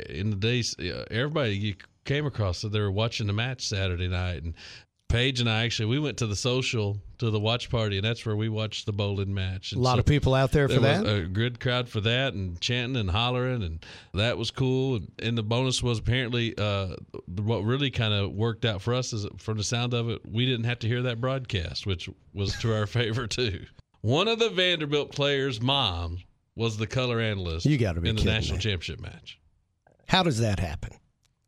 in 0.09 0.31
the 0.31 0.35
days, 0.35 0.75
everybody 1.11 1.55
you 1.55 1.75
came 2.05 2.25
across 2.25 2.59
said 2.59 2.71
they 2.71 2.79
were 2.79 2.91
watching 2.91 3.27
the 3.27 3.33
match 3.33 3.67
Saturday 3.67 4.07
night, 4.07 4.43
and 4.43 4.55
Paige 5.11 5.41
and 5.41 5.49
I 5.49 5.65
actually 5.65 5.87
we 5.87 5.99
went 5.99 6.17
to 6.19 6.27
the 6.27 6.35
social 6.35 6.97
to 7.17 7.29
the 7.29 7.39
watch 7.39 7.69
party, 7.69 7.97
and 7.97 8.05
that's 8.05 8.25
where 8.25 8.35
we 8.35 8.49
watched 8.49 8.85
the 8.85 8.93
bowling 8.93 9.33
match. 9.33 9.73
And 9.73 9.81
a 9.81 9.83
lot 9.83 9.95
so 9.95 9.99
of 9.99 10.05
people 10.05 10.33
out 10.33 10.51
there 10.51 10.67
for 10.67 10.79
there 10.79 11.03
that. 11.03 11.15
a 11.15 11.27
good 11.27 11.59
crowd 11.59 11.89
for 11.89 12.01
that, 12.01 12.33
and 12.33 12.59
chanting 12.61 12.95
and 12.95 13.11
hollering, 13.11 13.61
and 13.61 13.85
that 14.13 14.37
was 14.37 14.51
cool. 14.51 15.01
And 15.19 15.37
the 15.37 15.43
bonus 15.43 15.83
was 15.83 15.99
apparently 15.99 16.57
uh, 16.57 16.95
what 17.27 17.63
really 17.63 17.91
kind 17.91 18.13
of 18.13 18.31
worked 18.31 18.63
out 18.63 18.81
for 18.81 18.93
us 18.93 19.11
is 19.11 19.27
from 19.37 19.57
the 19.57 19.63
sound 19.63 19.93
of 19.93 20.09
it, 20.09 20.21
we 20.25 20.45
didn't 20.45 20.65
have 20.65 20.79
to 20.79 20.87
hear 20.87 21.01
that 21.03 21.19
broadcast, 21.19 21.85
which 21.85 22.09
was 22.33 22.55
to 22.59 22.73
our 22.73 22.87
favor 22.87 23.27
too. 23.27 23.65
One 24.01 24.27
of 24.27 24.39
the 24.39 24.49
Vanderbilt 24.49 25.11
players' 25.11 25.61
moms 25.61 26.23
was 26.55 26.77
the 26.77 26.87
color 26.87 27.19
analyst. 27.19 27.65
You 27.65 27.77
got 27.77 27.93
to 27.93 28.01
be 28.01 28.09
in 28.09 28.15
the 28.15 28.23
national 28.23 28.57
me. 28.57 28.63
championship 28.63 28.99
match. 28.99 29.39
How 30.07 30.23
does 30.23 30.39
that 30.39 30.59
happen? 30.59 30.91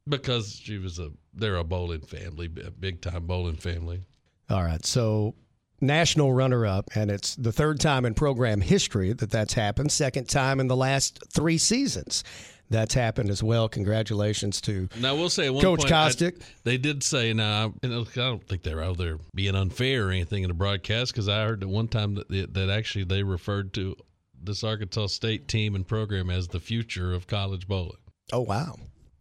Because 0.07 0.53
she 0.53 0.77
was 0.77 0.99
a 0.99 1.11
they're 1.33 1.55
a 1.55 1.63
bowling 1.63 2.01
family, 2.01 2.49
a 2.65 2.71
big 2.71 3.01
time 3.01 3.25
bowling 3.25 3.55
family. 3.55 4.01
All 4.49 4.63
right, 4.63 4.85
so 4.85 5.35
national 5.81 6.33
runner 6.33 6.65
up, 6.65 6.89
and 6.95 7.09
it's 7.11 7.35
the 7.35 7.51
third 7.51 7.79
time 7.79 8.05
in 8.05 8.13
program 8.13 8.61
history 8.61 9.13
that 9.13 9.31
that's 9.31 9.53
happened. 9.53 9.91
Second 9.91 10.29
time 10.29 10.59
in 10.59 10.67
the 10.67 10.75
last 10.75 11.19
three 11.31 11.57
seasons. 11.57 12.23
That's 12.69 12.95
happened 12.95 13.29
as 13.29 13.43
well. 13.43 13.69
Congratulations 13.69 14.59
to 14.61 14.89
now. 14.99 15.15
We'll 15.15 15.29
say 15.29 15.47
Coach 15.47 15.81
point, 15.81 15.91
Kostick. 15.91 16.41
I, 16.41 16.45
they 16.63 16.77
did 16.77 17.03
say 17.03 17.31
now. 17.31 17.73
I 17.83 17.87
don't 17.87 18.47
think 18.47 18.63
they're 18.63 18.81
out 18.81 18.97
there 18.97 19.19
being 19.35 19.53
unfair 19.53 20.07
or 20.07 20.11
anything 20.11 20.43
in 20.43 20.47
the 20.47 20.55
broadcast 20.55 21.13
because 21.13 21.29
I 21.29 21.43
heard 21.43 21.59
that 21.59 21.67
one 21.67 21.87
time 21.87 22.15
that, 22.15 22.53
that 22.53 22.69
actually 22.71 23.03
they 23.03 23.21
referred 23.21 23.73
to 23.75 23.95
this 24.41 24.63
Arkansas 24.63 25.07
State 25.07 25.47
team 25.47 25.75
and 25.75 25.87
program 25.87 26.31
as 26.31 26.47
the 26.47 26.59
future 26.59 27.13
of 27.13 27.27
college 27.27 27.67
bowling. 27.67 27.97
Oh 28.31 28.41
wow! 28.41 28.75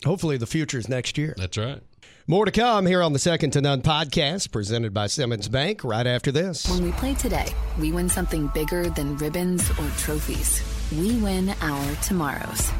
Hopefully, 0.04 0.36
the 0.36 0.46
future 0.46 0.78
is 0.78 0.88
next 0.88 1.18
year. 1.18 1.34
That's 1.36 1.58
right. 1.58 1.82
More 2.28 2.44
to 2.44 2.52
come 2.52 2.86
here 2.86 3.02
on 3.02 3.12
the 3.12 3.18
Second 3.18 3.50
to 3.52 3.60
None 3.60 3.82
podcast, 3.82 4.52
presented 4.52 4.94
by 4.94 5.08
Simmons 5.08 5.48
Bank, 5.48 5.82
right 5.82 6.06
after 6.06 6.30
this. 6.30 6.70
When 6.70 6.84
we 6.84 6.92
play 6.92 7.14
today, 7.14 7.48
we 7.80 7.90
win 7.90 8.08
something 8.08 8.46
bigger 8.54 8.88
than 8.90 9.16
ribbons 9.16 9.68
or 9.70 9.88
trophies. 9.98 10.62
We 10.92 11.16
win 11.16 11.52
our 11.60 11.94
tomorrows. 11.96 12.70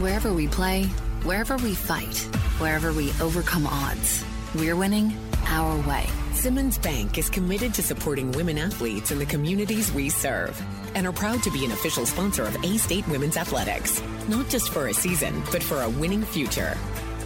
Wherever 0.00 0.32
we 0.32 0.48
play, 0.48 0.84
wherever 1.24 1.58
we 1.58 1.74
fight, 1.74 2.16
wherever 2.58 2.92
we 2.92 3.12
overcome 3.20 3.66
odds, 3.66 4.24
we're 4.54 4.76
winning 4.76 5.14
our 5.46 5.86
way. 5.86 6.06
Simmons 6.32 6.78
Bank 6.78 7.18
is 7.18 7.28
committed 7.28 7.74
to 7.74 7.82
supporting 7.82 8.32
women 8.32 8.56
athletes 8.56 9.10
in 9.10 9.18
the 9.18 9.26
communities 9.26 9.92
we 9.92 10.08
serve 10.08 10.58
and 10.96 11.06
are 11.06 11.12
proud 11.12 11.42
to 11.42 11.50
be 11.50 11.64
an 11.64 11.70
official 11.72 12.06
sponsor 12.06 12.44
of 12.44 12.56
A 12.64 12.78
State 12.78 13.06
Women's 13.06 13.36
Athletics. 13.36 14.02
Not 14.28 14.48
just 14.48 14.70
for 14.70 14.88
a 14.88 14.94
season, 14.94 15.42
but 15.52 15.62
for 15.62 15.82
a 15.82 15.90
winning 15.90 16.22
future. 16.22 16.76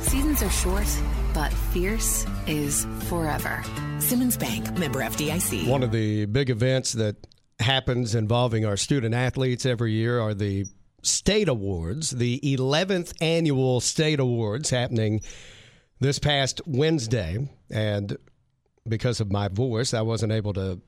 Seasons 0.00 0.42
are 0.42 0.50
short, 0.50 0.86
but 1.32 1.52
fierce 1.52 2.26
is 2.48 2.84
forever. 3.02 3.62
Simmons 4.00 4.36
Bank, 4.36 4.76
member 4.76 4.98
FDIC. 4.98 5.68
One 5.68 5.84
of 5.84 5.92
the 5.92 6.26
big 6.26 6.50
events 6.50 6.92
that 6.94 7.14
happens 7.60 8.16
involving 8.16 8.66
our 8.66 8.76
student 8.76 9.14
athletes 9.14 9.64
every 9.64 9.92
year 9.92 10.20
are 10.20 10.34
the 10.34 10.66
state 11.02 11.48
awards, 11.48 12.10
the 12.10 12.40
11th 12.40 13.12
annual 13.20 13.80
state 13.80 14.18
awards 14.18 14.70
happening 14.70 15.20
this 16.00 16.18
past 16.18 16.60
Wednesday. 16.66 17.48
And 17.70 18.16
because 18.88 19.20
of 19.20 19.30
my 19.30 19.46
voice, 19.46 19.94
I 19.94 20.02
wasn't 20.02 20.32
able 20.32 20.54
to 20.54 20.80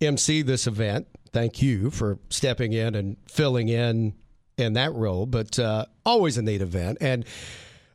MC 0.00 0.40
this 0.40 0.66
event. 0.66 1.06
Thank 1.32 1.62
you 1.62 1.90
for 1.90 2.18
stepping 2.28 2.72
in 2.72 2.94
and 2.94 3.16
filling 3.28 3.68
in 3.68 4.14
in 4.56 4.74
that 4.74 4.92
role, 4.92 5.26
but 5.26 5.58
uh, 5.58 5.86
always 6.04 6.36
a 6.36 6.42
neat 6.42 6.60
event 6.60 6.98
and 7.00 7.24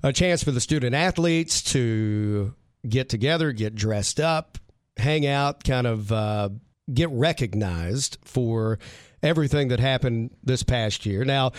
a 0.04 0.14
chance 0.14 0.44
for 0.44 0.52
the 0.52 0.62
student 0.62 0.96
athletes 0.96 1.62
to 1.74 2.54
get 2.88 3.10
together, 3.10 3.52
get 3.52 3.76
dressed 3.76 4.20
up, 4.20 4.58
hang 4.98 5.26
out, 5.26 5.64
kind 5.64 5.88
of 5.88 6.12
uh, 6.12 6.50
get 6.94 7.10
recognized 7.10 8.18
for 8.24 8.80
everything 9.22 9.70
that 9.70 9.80
happened 9.80 10.32
this 10.44 10.64
past 10.64 11.06
year. 11.06 11.26
Now, 11.26 11.52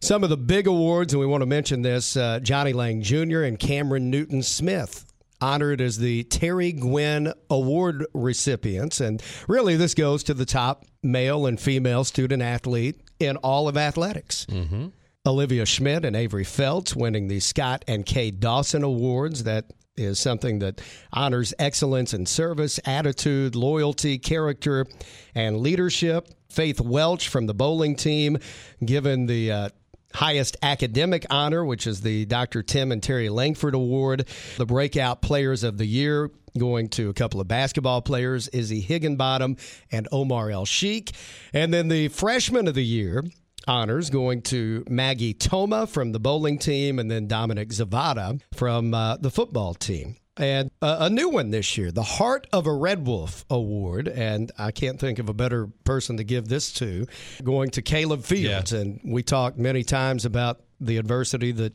some 0.00 0.24
of 0.24 0.30
the 0.30 0.36
big 0.36 0.66
awards, 0.66 1.12
and 1.12 1.20
we 1.20 1.26
want 1.26 1.42
to 1.42 1.46
mention 1.46 1.82
this 1.82 2.16
uh, 2.16 2.40
Johnny 2.40 2.72
Lang 2.72 3.02
Jr. 3.02 3.42
and 3.42 3.58
Cameron 3.58 4.10
Newton 4.10 4.42
Smith 4.42 5.09
honored 5.40 5.80
as 5.80 5.98
the 5.98 6.24
Terry 6.24 6.72
Gwynn 6.72 7.32
Award 7.48 8.06
recipients. 8.14 9.00
And 9.00 9.22
really, 9.48 9.76
this 9.76 9.94
goes 9.94 10.22
to 10.24 10.34
the 10.34 10.46
top 10.46 10.84
male 11.02 11.46
and 11.46 11.58
female 11.58 12.04
student 12.04 12.42
athlete 12.42 13.00
in 13.18 13.36
all 13.38 13.68
of 13.68 13.76
athletics. 13.76 14.46
Mm-hmm. 14.46 14.88
Olivia 15.26 15.66
Schmidt 15.66 16.04
and 16.04 16.16
Avery 16.16 16.44
Felts 16.44 16.96
winning 16.96 17.28
the 17.28 17.40
Scott 17.40 17.84
and 17.86 18.06
Kay 18.06 18.30
Dawson 18.30 18.82
Awards. 18.82 19.44
That 19.44 19.66
is 19.96 20.18
something 20.18 20.60
that 20.60 20.80
honors 21.12 21.52
excellence 21.58 22.14
in 22.14 22.24
service, 22.24 22.80
attitude, 22.86 23.54
loyalty, 23.54 24.18
character, 24.18 24.86
and 25.34 25.58
leadership. 25.58 26.28
Faith 26.48 26.80
Welch 26.80 27.28
from 27.28 27.46
the 27.46 27.54
bowling 27.54 27.94
team 27.94 28.38
given 28.84 29.26
the 29.26 29.52
uh, 29.52 29.68
highest 30.14 30.56
academic 30.62 31.26
honor, 31.30 31.64
which 31.64 31.86
is 31.86 32.00
the 32.00 32.26
Dr. 32.26 32.62
Tim 32.62 32.92
and 32.92 33.02
Terry 33.02 33.28
Langford 33.28 33.74
Award. 33.74 34.26
The 34.56 34.66
breakout 34.66 35.22
players 35.22 35.62
of 35.64 35.78
the 35.78 35.86
year 35.86 36.30
going 36.58 36.88
to 36.90 37.08
a 37.08 37.14
couple 37.14 37.40
of 37.40 37.48
basketball 37.48 38.02
players, 38.02 38.48
Izzy 38.48 38.80
Higginbottom 38.80 39.56
and 39.92 40.08
Omar 40.10 40.50
El 40.50 40.64
Sheikh. 40.64 41.12
And 41.52 41.72
then 41.72 41.88
the 41.88 42.08
freshman 42.08 42.68
of 42.68 42.74
the 42.74 42.84
year 42.84 43.24
honors 43.68 44.10
going 44.10 44.42
to 44.42 44.84
Maggie 44.88 45.34
Toma 45.34 45.86
from 45.86 46.12
the 46.12 46.20
bowling 46.20 46.58
team 46.58 46.98
and 46.98 47.10
then 47.10 47.28
Dominic 47.28 47.68
Zvada 47.68 48.40
from 48.54 48.94
uh, 48.94 49.16
the 49.18 49.30
football 49.30 49.74
team 49.74 50.16
and 50.36 50.70
uh, 50.80 50.98
a 51.00 51.10
new 51.10 51.28
one 51.28 51.50
this 51.50 51.76
year, 51.76 51.90
the 51.90 52.02
Heart 52.02 52.46
of 52.52 52.66
a 52.66 52.72
Red 52.72 53.06
Wolf 53.06 53.44
Award. 53.50 54.08
And 54.08 54.50
I 54.58 54.70
can't 54.70 54.98
think 54.98 55.18
of 55.18 55.28
a 55.28 55.34
better 55.34 55.68
person 55.84 56.16
to 56.16 56.24
give 56.24 56.48
this 56.48 56.72
to, 56.74 57.06
going 57.42 57.70
to 57.70 57.82
Caleb 57.82 58.24
Fields. 58.24 58.72
Yeah. 58.72 58.80
And 58.80 59.00
we 59.04 59.22
talked 59.22 59.58
many 59.58 59.82
times 59.82 60.24
about 60.24 60.60
the 60.80 60.96
adversity 60.96 61.52
that 61.52 61.74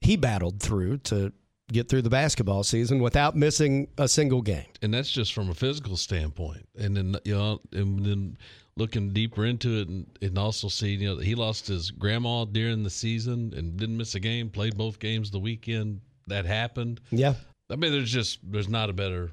he 0.00 0.16
battled 0.16 0.60
through 0.60 0.98
to 0.98 1.32
get 1.70 1.88
through 1.88 2.02
the 2.02 2.10
basketball 2.10 2.64
season 2.64 3.00
without 3.00 3.36
missing 3.36 3.86
a 3.96 4.08
single 4.08 4.42
game. 4.42 4.66
And 4.82 4.92
that's 4.92 5.10
just 5.10 5.32
from 5.32 5.50
a 5.50 5.54
physical 5.54 5.96
standpoint. 5.96 6.66
And 6.76 6.96
then, 6.96 7.16
you 7.24 7.36
know, 7.36 7.60
and 7.72 8.04
then 8.04 8.38
looking 8.76 9.12
deeper 9.12 9.44
into 9.44 9.80
it 9.80 9.88
and, 9.88 10.06
and 10.20 10.36
also 10.36 10.68
seeing, 10.68 11.00
you 11.00 11.14
know, 11.14 11.20
he 11.20 11.34
lost 11.34 11.68
his 11.68 11.90
grandma 11.90 12.44
during 12.44 12.82
the 12.82 12.90
season 12.90 13.52
and 13.56 13.76
didn't 13.76 13.96
miss 13.96 14.14
a 14.16 14.20
game, 14.20 14.50
played 14.50 14.76
both 14.76 14.98
games 14.98 15.30
the 15.30 15.38
weekend 15.38 16.00
that 16.26 16.44
happened. 16.46 17.00
Yeah. 17.10 17.34
I 17.70 17.76
mean, 17.76 17.92
there's 17.92 18.12
just 18.12 18.38
there's 18.42 18.68
not 18.68 18.90
a 18.90 18.92
better 18.92 19.30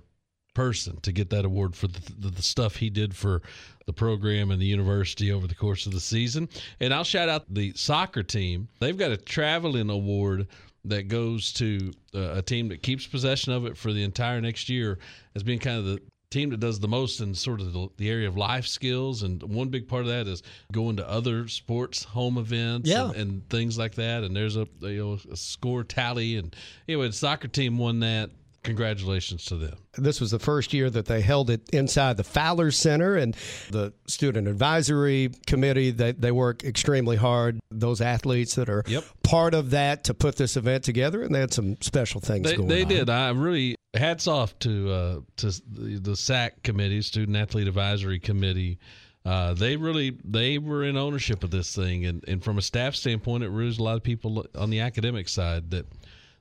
person 0.54 1.00
to 1.02 1.12
get 1.12 1.30
that 1.30 1.46
award 1.46 1.76
for 1.76 1.88
the, 1.88 2.02
the, 2.18 2.30
the, 2.30 2.42
stuff 2.42 2.76
he 2.76 2.90
did 2.90 3.16
for 3.16 3.44
the 3.86 3.94
program 3.94 4.50
and 4.50 4.60
the 4.60 4.66
university 4.66 5.32
over 5.32 5.46
the 5.46 5.54
course 5.54 5.86
of 5.86 5.94
the 5.94 6.00
season. 6.00 6.50
And 6.80 6.92
I'll 6.92 7.04
shout 7.04 7.30
out 7.30 7.46
the 7.54 7.74
soccer 7.76 8.24
team. 8.24 8.68
They've 8.80 8.98
got 8.98 9.12
a 9.12 9.18
traveling 9.18 9.92
award 9.92 10.48
that 10.86 11.10
goes 11.10 11.54
to 11.54 11.92
uh, 12.16 12.32
a 12.38 12.42
team 12.42 12.70
that 12.70 12.82
keeps 12.82 13.06
possession 13.06 13.54
of 13.54 13.68
it 13.68 13.78
for 13.78 13.94
the 13.94 14.04
entire 14.04 14.42
next 14.42 14.68
year 14.68 14.98
as 15.36 15.44
being 15.44 15.60
kind 15.60 15.78
of 15.78 15.86
the 15.86 16.02
team 16.30 16.50
that 16.50 16.60
does 16.60 16.80
the 16.80 16.88
most 16.88 17.22
in 17.22 17.34
sort 17.34 17.62
of 17.62 17.72
the, 17.72 17.88
the, 17.98 18.10
area 18.10 18.28
of 18.28 18.36
life 18.36 18.68
skills 18.68 19.24
and 19.24 19.42
one 19.44 19.70
big 19.70 19.88
part 19.88 20.02
of 20.02 20.08
that 20.10 20.28
is 20.28 20.44
going 20.72 20.98
to 20.98 21.10
other 21.10 21.48
sports 21.48 22.04
home 22.04 22.38
events 22.38 22.90
yeah. 22.90 23.06
and, 23.06 23.16
and, 23.16 23.50
things 23.50 23.78
like 23.78 23.96
that 23.96 24.24
and 24.24 24.36
there's 24.36 24.58
a, 24.58 24.68
you 24.82 25.06
know, 25.06 25.20
a 25.32 25.38
score 25.38 25.84
tally 25.84 26.36
and 26.36 26.56
anyway 26.88 27.08
the 27.08 27.14
soccer 27.14 27.48
team 27.48 27.78
won 27.78 28.02
that 28.02 28.30
congratulations 28.64 29.46
to 29.46 29.56
them. 29.56 29.78
This 29.98 30.22
was 30.22 30.32
the 30.32 30.40
first 30.40 30.74
year 30.74 30.90
that 30.90 31.06
they 31.06 31.22
held 31.22 31.50
it 31.50 31.62
inside 31.72 32.18
the 32.18 32.24
Fowler 32.24 32.72
Center 32.72 33.16
and 33.16 33.36
the 33.72 33.94
student 34.08 34.48
advisory 34.48 35.32
committee. 35.46 35.92
They, 35.92 36.12
they 36.12 36.32
work 36.32 36.64
extremely 36.64 37.16
hard. 37.16 37.60
Those 37.72 38.02
athletes 38.02 38.56
that 38.56 38.70
are 38.70 38.84
yep. 38.88 39.04
part 39.24 39.54
of 39.54 39.72
that 39.72 40.04
to 40.06 40.14
put 40.14 40.36
this 40.36 40.58
event 40.58 40.84
together, 40.84 41.22
and 41.24 41.34
they 41.34 41.40
had 41.40 41.54
some 41.54 41.78
special 41.82 42.22
things 42.22 42.50
they, 42.50 42.56
going 42.56 42.68
they 42.68 42.84
on. 42.84 42.90
They 42.90 42.96
did. 42.96 43.10
I 43.10 43.30
really 43.30 43.76
hats 43.94 44.28
off 44.28 44.58
to 44.60 44.92
uh, 44.92 45.20
to 45.38 45.48
the, 45.70 46.00
the 46.00 46.16
SAC 46.16 46.64
committee, 46.64 47.02
Student 47.02 47.38
Athlete 47.38 47.68
Advisory 47.68 48.20
Committee. 48.20 48.80
Uh, 49.26 49.54
they 49.54 49.76
really 49.76 50.18
they 50.24 50.58
were 50.58 50.84
in 50.84 50.96
ownership 50.96 51.44
of 51.44 51.52
this 51.52 51.76
thing, 51.76 52.06
and, 52.06 52.24
and 52.28 52.44
from 52.44 52.58
a 52.58 52.62
staff 52.62 52.96
standpoint, 52.96 53.44
it 53.44 53.52
was 53.52 53.78
a 53.78 53.84
lot 53.84 53.98
of 53.98 54.04
people 54.04 54.46
on 54.56 54.70
the 54.70 54.80
academic 54.80 55.28
side 55.28 55.70
that 55.72 55.86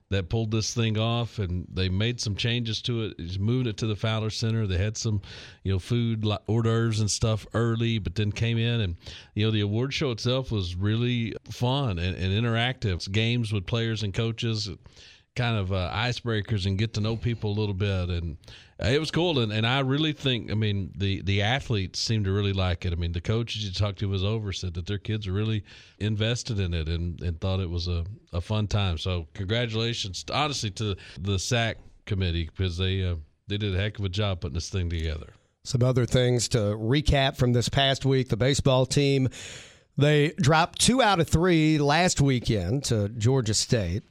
that 0.09 0.29
pulled 0.29 0.51
this 0.51 0.73
thing 0.73 0.97
off, 0.97 1.39
and 1.39 1.67
they 1.73 1.89
made 1.89 2.21
some 2.21 2.35
changes 2.35 2.81
to 2.83 3.03
it. 3.03 3.17
Just 3.17 3.39
moved 3.39 3.67
it 3.67 3.77
to 3.77 3.87
the 3.87 3.95
Fowler 3.95 4.29
Center. 4.29 4.65
They 4.65 4.77
had 4.77 4.97
some, 4.97 5.21
you 5.63 5.71
know, 5.73 5.79
food 5.79 6.25
hors 6.25 6.63
d'oeuvres 6.63 6.99
and 6.99 7.11
stuff 7.11 7.45
early, 7.53 7.99
but 7.99 8.15
then 8.15 8.31
came 8.31 8.57
in, 8.57 8.81
and 8.81 8.95
you 9.33 9.45
know, 9.45 9.51
the 9.51 9.61
award 9.61 9.93
show 9.93 10.11
itself 10.11 10.51
was 10.51 10.75
really 10.75 11.33
fun 11.49 11.99
and, 11.99 12.15
and 12.15 12.31
interactive. 12.33 13.11
Games 13.11 13.51
with 13.51 13.65
players 13.65 14.03
and 14.03 14.13
coaches, 14.13 14.69
kind 15.37 15.57
of 15.57 15.71
uh, 15.71 15.91
icebreakers, 15.93 16.65
and 16.65 16.77
get 16.77 16.93
to 16.95 17.01
know 17.01 17.15
people 17.15 17.51
a 17.51 17.57
little 17.57 17.75
bit, 17.75 18.09
and 18.09 18.37
it 18.79 18.99
was 18.99 19.09
cool, 19.09 19.39
and, 19.39 19.51
and 19.51 19.65
I 19.65 19.79
really 19.79 20.13
think, 20.13 20.51
I 20.51 20.55
mean, 20.55 20.91
the 20.95 21.21
the 21.21 21.41
athletes 21.41 21.99
seem 21.99 22.23
to 22.25 22.31
really 22.31 22.53
like 22.53 22.85
it. 22.85 22.93
I 22.93 22.95
mean, 22.95 23.11
the 23.11 23.21
coaches 23.21 23.63
you 23.63 23.71
talked 23.71 23.99
to 23.99 24.09
was 24.09 24.23
over 24.23 24.51
said 24.53 24.73
that 24.73 24.85
their 24.85 24.97
kids 24.97 25.27
are 25.27 25.31
really 25.31 25.63
invested 25.99 26.59
in 26.59 26.73
it 26.73 26.87
and, 26.87 27.21
and 27.21 27.39
thought 27.39 27.59
it 27.59 27.69
was 27.69 27.87
a, 27.87 28.05
a 28.33 28.41
fun 28.41 28.67
time. 28.67 28.97
So 28.97 29.27
congratulations, 29.33 30.25
honestly, 30.31 30.69
to 30.71 30.95
the 31.19 31.39
SAC 31.39 31.77
committee 32.05 32.45
because 32.45 32.77
they 32.77 33.03
uh, 33.03 33.15
they 33.47 33.57
did 33.57 33.73
a 33.73 33.77
heck 33.77 33.97
of 33.97 34.05
a 34.05 34.09
job 34.09 34.41
putting 34.41 34.55
this 34.55 34.69
thing 34.69 34.89
together. 34.89 35.33
Some 35.63 35.83
other 35.83 36.05
things 36.05 36.47
to 36.49 36.57
recap 36.57 37.37
from 37.37 37.53
this 37.53 37.69
past 37.69 38.05
week: 38.05 38.29
the 38.29 38.37
baseball 38.37 38.85
team. 38.85 39.29
They 39.99 40.33
dropped 40.37 40.79
two 40.79 41.01
out 41.01 41.19
of 41.19 41.27
three 41.27 41.79
last 41.79 42.21
weekend 42.21 42.83
to 42.85 43.09
Georgia 43.09 43.55
State 43.55 44.03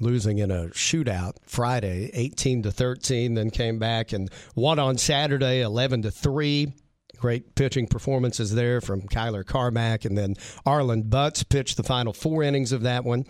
losing 0.00 0.38
in 0.38 0.50
a 0.50 0.66
shootout 0.68 1.34
Friday, 1.46 2.10
18 2.14 2.64
to 2.64 2.72
13, 2.72 3.34
then 3.34 3.50
came 3.50 3.78
back 3.78 4.12
and 4.12 4.30
won 4.54 4.78
on 4.78 4.98
Saturday, 4.98 5.60
11 5.60 6.02
to 6.02 6.10
3. 6.10 6.72
Great 7.18 7.54
pitching 7.54 7.86
performances 7.86 8.54
there 8.54 8.80
from 8.80 9.02
Kyler 9.02 9.44
Carmack, 9.44 10.06
and 10.06 10.16
then 10.16 10.36
Arlen 10.64 11.02
Butts 11.02 11.42
pitched 11.42 11.76
the 11.76 11.82
final 11.82 12.14
four 12.14 12.42
innings 12.42 12.72
of 12.72 12.82
that 12.82 13.04
one 13.04 13.26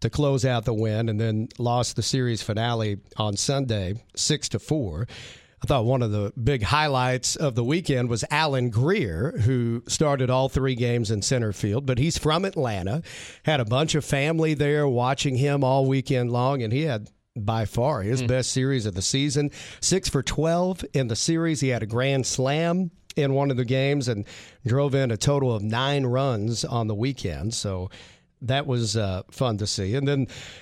to 0.00 0.10
close 0.10 0.44
out 0.44 0.64
the 0.64 0.74
win, 0.74 1.08
and 1.08 1.20
then 1.20 1.48
lost 1.58 1.96
the 1.96 2.02
series 2.02 2.42
finale 2.42 2.98
on 3.16 3.36
Sunday, 3.36 3.94
six 4.16 4.48
to 4.48 4.58
four. 4.58 5.06
I 5.62 5.66
thought 5.66 5.84
one 5.84 6.02
of 6.02 6.12
the 6.12 6.32
big 6.42 6.62
highlights 6.62 7.34
of 7.34 7.54
the 7.54 7.64
weekend 7.64 8.08
was 8.08 8.24
Alan 8.30 8.70
Greer, 8.70 9.38
who 9.40 9.82
started 9.88 10.30
all 10.30 10.48
three 10.48 10.74
games 10.74 11.10
in 11.10 11.22
center 11.22 11.52
field, 11.52 11.84
but 11.84 11.98
he's 11.98 12.16
from 12.16 12.44
Atlanta, 12.44 13.02
had 13.42 13.58
a 13.60 13.64
bunch 13.64 13.94
of 13.94 14.04
family 14.04 14.54
there 14.54 14.86
watching 14.86 15.36
him 15.36 15.64
all 15.64 15.86
weekend 15.86 16.30
long, 16.30 16.62
and 16.62 16.72
he 16.72 16.82
had 16.82 17.10
by 17.36 17.64
far 17.64 18.02
his 18.02 18.22
mm. 18.22 18.28
best 18.28 18.52
series 18.52 18.86
of 18.86 18.94
the 18.94 19.02
season. 19.02 19.50
Six 19.80 20.08
for 20.08 20.22
12 20.22 20.84
in 20.92 21.08
the 21.08 21.16
series. 21.16 21.60
He 21.60 21.68
had 21.68 21.82
a 21.82 21.86
grand 21.86 22.26
slam 22.26 22.90
in 23.16 23.32
one 23.32 23.50
of 23.50 23.56
the 23.56 23.64
games 23.64 24.08
and 24.08 24.24
drove 24.66 24.94
in 24.94 25.10
a 25.10 25.16
total 25.16 25.54
of 25.54 25.62
nine 25.62 26.06
runs 26.06 26.64
on 26.64 26.86
the 26.86 26.94
weekend. 26.94 27.54
So 27.54 27.90
that 28.42 28.66
was 28.66 28.96
uh, 28.96 29.22
fun 29.30 29.58
to 29.58 29.66
see. 29.66 29.94
And 29.94 30.06
then, 30.06 30.20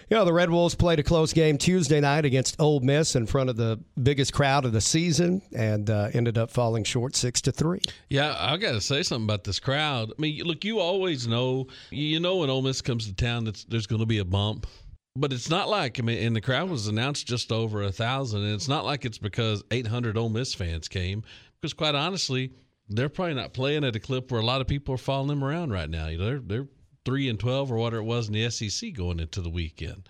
you 0.08 0.16
know, 0.16 0.24
the 0.24 0.32
Red 0.32 0.50
Wolves 0.50 0.74
played 0.74 0.98
a 0.98 1.02
close 1.02 1.32
game 1.32 1.58
Tuesday 1.58 2.00
night 2.00 2.24
against 2.24 2.56
Ole 2.60 2.80
Miss 2.80 3.16
in 3.16 3.26
front 3.26 3.50
of 3.50 3.56
the 3.56 3.78
biggest 4.02 4.32
crowd 4.32 4.64
of 4.64 4.72
the 4.72 4.80
season, 4.80 5.42
and 5.54 5.90
uh, 5.90 6.10
ended 6.12 6.38
up 6.38 6.50
falling 6.50 6.84
short 6.84 7.16
six 7.16 7.40
to 7.42 7.52
three. 7.52 7.80
Yeah, 8.08 8.36
I 8.38 8.56
got 8.56 8.72
to 8.72 8.80
say 8.80 9.02
something 9.02 9.24
about 9.24 9.44
this 9.44 9.60
crowd. 9.60 10.12
I 10.16 10.20
mean, 10.20 10.44
look, 10.44 10.64
you 10.64 10.80
always 10.80 11.26
know, 11.26 11.66
you 11.90 12.20
know, 12.20 12.36
when 12.36 12.50
Ole 12.50 12.62
Miss 12.62 12.80
comes 12.80 13.06
to 13.06 13.14
town, 13.14 13.44
that 13.44 13.64
there's 13.68 13.86
going 13.86 14.00
to 14.00 14.06
be 14.06 14.18
a 14.18 14.24
bump. 14.24 14.66
But 15.18 15.32
it's 15.32 15.48
not 15.48 15.70
like 15.70 15.98
I 15.98 16.02
mean, 16.02 16.18
and 16.18 16.36
the 16.36 16.42
crowd 16.42 16.68
was 16.68 16.88
announced 16.88 17.26
just 17.26 17.50
over 17.50 17.82
a 17.82 17.92
thousand, 17.92 18.42
and 18.42 18.54
it's 18.54 18.68
not 18.68 18.84
like 18.84 19.06
it's 19.06 19.16
because 19.16 19.64
800 19.70 20.18
Ole 20.18 20.28
Miss 20.28 20.52
fans 20.52 20.88
came. 20.88 21.22
Because 21.58 21.72
quite 21.72 21.94
honestly, 21.94 22.52
they're 22.88 23.08
probably 23.08 23.34
not 23.34 23.54
playing 23.54 23.84
at 23.84 23.96
a 23.96 24.00
clip 24.00 24.30
where 24.30 24.40
a 24.40 24.44
lot 24.44 24.60
of 24.60 24.66
people 24.66 24.94
are 24.94 24.98
following 24.98 25.28
them 25.28 25.42
around 25.42 25.72
right 25.72 25.88
now. 25.88 26.08
You 26.08 26.18
know, 26.18 26.24
they're 26.26 26.40
they're 26.40 26.68
three 27.06 27.30
and 27.30 27.40
twelve 27.40 27.72
or 27.72 27.76
whatever 27.76 28.02
it 28.02 28.04
was 28.04 28.28
in 28.28 28.34
the 28.34 28.50
SEC 28.50 28.92
going 28.92 29.20
into 29.20 29.40
the 29.40 29.48
weekend. 29.48 30.06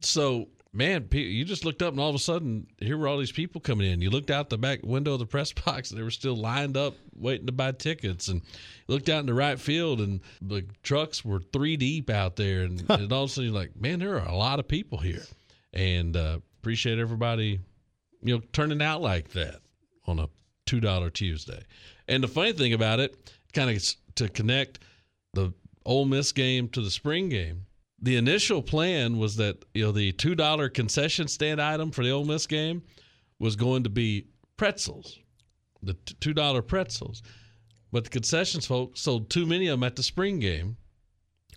So 0.00 0.48
man, 0.72 1.08
you 1.10 1.44
just 1.44 1.64
looked 1.64 1.82
up 1.82 1.92
and 1.92 2.00
all 2.00 2.08
of 2.08 2.14
a 2.14 2.20
sudden 2.20 2.66
here 2.78 2.96
were 2.96 3.08
all 3.08 3.18
these 3.18 3.32
people 3.32 3.60
coming 3.60 3.90
in. 3.90 4.00
You 4.00 4.10
looked 4.10 4.30
out 4.30 4.50
the 4.50 4.58
back 4.58 4.80
window 4.82 5.14
of 5.14 5.18
the 5.18 5.26
press 5.26 5.52
box 5.64 5.90
and 5.90 5.98
they 5.98 6.04
were 6.04 6.10
still 6.10 6.36
lined 6.36 6.76
up 6.76 6.94
waiting 7.16 7.46
to 7.46 7.52
buy 7.52 7.72
tickets. 7.72 8.28
And 8.28 8.42
looked 8.86 9.08
out 9.08 9.20
in 9.20 9.26
the 9.26 9.34
right 9.34 9.58
field 9.58 10.00
and 10.00 10.20
the 10.40 10.64
trucks 10.82 11.24
were 11.24 11.40
three 11.40 11.76
deep 11.76 12.10
out 12.10 12.36
there. 12.36 12.62
And, 12.62 12.84
and 12.90 13.12
all 13.12 13.24
of 13.24 13.30
a 13.30 13.32
sudden 13.32 13.50
you're 13.50 13.60
like, 13.60 13.80
man, 13.80 13.98
there 13.98 14.18
are 14.18 14.28
a 14.28 14.36
lot 14.36 14.60
of 14.60 14.68
people 14.68 14.98
here. 14.98 15.24
And 15.72 16.16
uh, 16.16 16.38
appreciate 16.60 16.98
everybody, 16.98 17.60
you 18.22 18.36
know, 18.36 18.42
turning 18.52 18.82
out 18.82 19.02
like 19.02 19.30
that 19.30 19.60
on 20.06 20.18
a 20.18 20.28
two 20.66 20.80
dollar 20.80 21.10
Tuesday. 21.10 21.62
And 22.08 22.22
the 22.22 22.28
funny 22.28 22.52
thing 22.52 22.72
about 22.72 23.00
it, 23.00 23.32
kind 23.52 23.70
of 23.70 23.82
to 24.16 24.28
connect 24.28 24.80
the 25.34 25.52
Ole 25.88 26.04
Miss 26.04 26.30
game 26.30 26.68
to 26.68 26.80
the 26.80 26.90
spring 26.90 27.28
game 27.28 27.64
the 28.00 28.16
initial 28.16 28.62
plan 28.62 29.18
was 29.18 29.36
that 29.36 29.64
you 29.74 29.84
know 29.84 29.92
the 29.92 30.12
two 30.12 30.34
dollar 30.34 30.68
concession 30.68 31.28
stand 31.28 31.60
item 31.60 31.90
for 31.90 32.04
the 32.04 32.10
Ole 32.10 32.24
Miss 32.24 32.46
game 32.46 32.82
was 33.38 33.56
going 33.56 33.84
to 33.84 33.90
be 33.90 34.26
pretzels, 34.56 35.18
the 35.82 35.94
two 36.20 36.32
dollar 36.32 36.62
pretzels, 36.62 37.22
but 37.92 38.04
the 38.04 38.10
concessions 38.10 38.66
folks 38.66 39.00
sold 39.00 39.30
too 39.30 39.46
many 39.46 39.66
of 39.68 39.78
them 39.78 39.84
at 39.84 39.96
the 39.96 40.02
spring 40.02 40.38
game. 40.38 40.76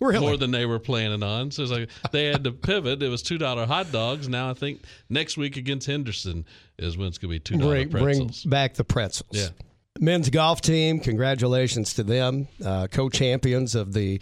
Really? 0.00 0.26
More 0.26 0.36
than 0.36 0.50
they 0.50 0.66
were 0.66 0.80
planning 0.80 1.22
on, 1.22 1.52
so 1.52 1.62
it's 1.62 1.70
like 1.70 1.88
they 2.10 2.26
had 2.26 2.42
to 2.44 2.52
pivot. 2.52 3.02
It 3.02 3.08
was 3.08 3.22
two 3.22 3.38
dollar 3.38 3.66
hot 3.66 3.92
dogs. 3.92 4.28
Now 4.28 4.50
I 4.50 4.54
think 4.54 4.82
next 5.08 5.36
week 5.36 5.56
against 5.56 5.86
Henderson 5.86 6.44
is 6.78 6.96
when 6.96 7.06
it's 7.08 7.18
going 7.18 7.30
to 7.30 7.34
be 7.36 7.40
two 7.40 7.58
dollar 7.58 7.86
pretzels. 7.86 8.42
Bring 8.42 8.50
back 8.50 8.74
the 8.74 8.84
pretzels. 8.84 9.30
Yeah. 9.30 9.48
Men's 10.00 10.30
golf 10.30 10.60
team, 10.60 11.00
congratulations 11.00 11.94
to 11.94 12.02
them, 12.02 12.48
uh, 12.64 12.86
co 12.88 13.08
champions 13.08 13.74
of 13.74 13.92
the 13.92 14.20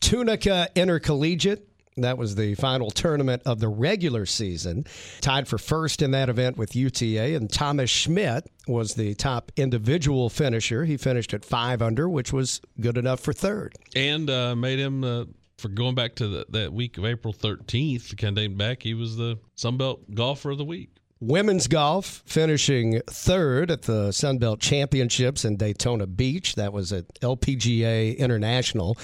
Tunica 0.00 0.68
Intercollegiate. 0.74 1.68
That 1.98 2.16
was 2.16 2.34
the 2.34 2.54
final 2.54 2.90
tournament 2.90 3.42
of 3.44 3.60
the 3.60 3.68
regular 3.68 4.24
season. 4.24 4.86
Tied 5.20 5.46
for 5.46 5.58
first 5.58 6.00
in 6.00 6.12
that 6.12 6.30
event 6.30 6.56
with 6.56 6.74
UTA, 6.74 7.36
and 7.36 7.52
Thomas 7.52 7.90
Schmidt 7.90 8.50
was 8.66 8.94
the 8.94 9.14
top 9.14 9.52
individual 9.56 10.30
finisher. 10.30 10.86
He 10.86 10.96
finished 10.96 11.34
at 11.34 11.44
five 11.44 11.82
under, 11.82 12.08
which 12.08 12.32
was 12.32 12.62
good 12.80 12.96
enough 12.96 13.20
for 13.20 13.34
third. 13.34 13.74
And 13.94 14.30
uh, 14.30 14.56
made 14.56 14.78
him, 14.78 15.04
uh, 15.04 15.24
for 15.58 15.68
going 15.68 15.94
back 15.94 16.14
to 16.16 16.28
the, 16.28 16.46
that 16.48 16.72
week 16.72 16.96
of 16.96 17.04
April 17.04 17.34
13th, 17.34 18.16
kind 18.16 18.38
of 18.38 18.56
back, 18.56 18.82
he 18.82 18.94
was 18.94 19.16
the 19.18 19.38
Sunbelt 19.56 20.14
Golfer 20.14 20.52
of 20.52 20.58
the 20.58 20.64
Week. 20.64 20.91
Women's 21.22 21.68
golf 21.68 22.24
finishing 22.26 23.00
third 23.06 23.70
at 23.70 23.82
the 23.82 24.08
Sunbelt 24.08 24.58
Championships 24.58 25.44
in 25.44 25.56
Daytona 25.56 26.08
Beach. 26.08 26.56
That 26.56 26.72
was 26.72 26.92
at 26.92 27.06
LPGA 27.20 28.18
International. 28.18 28.98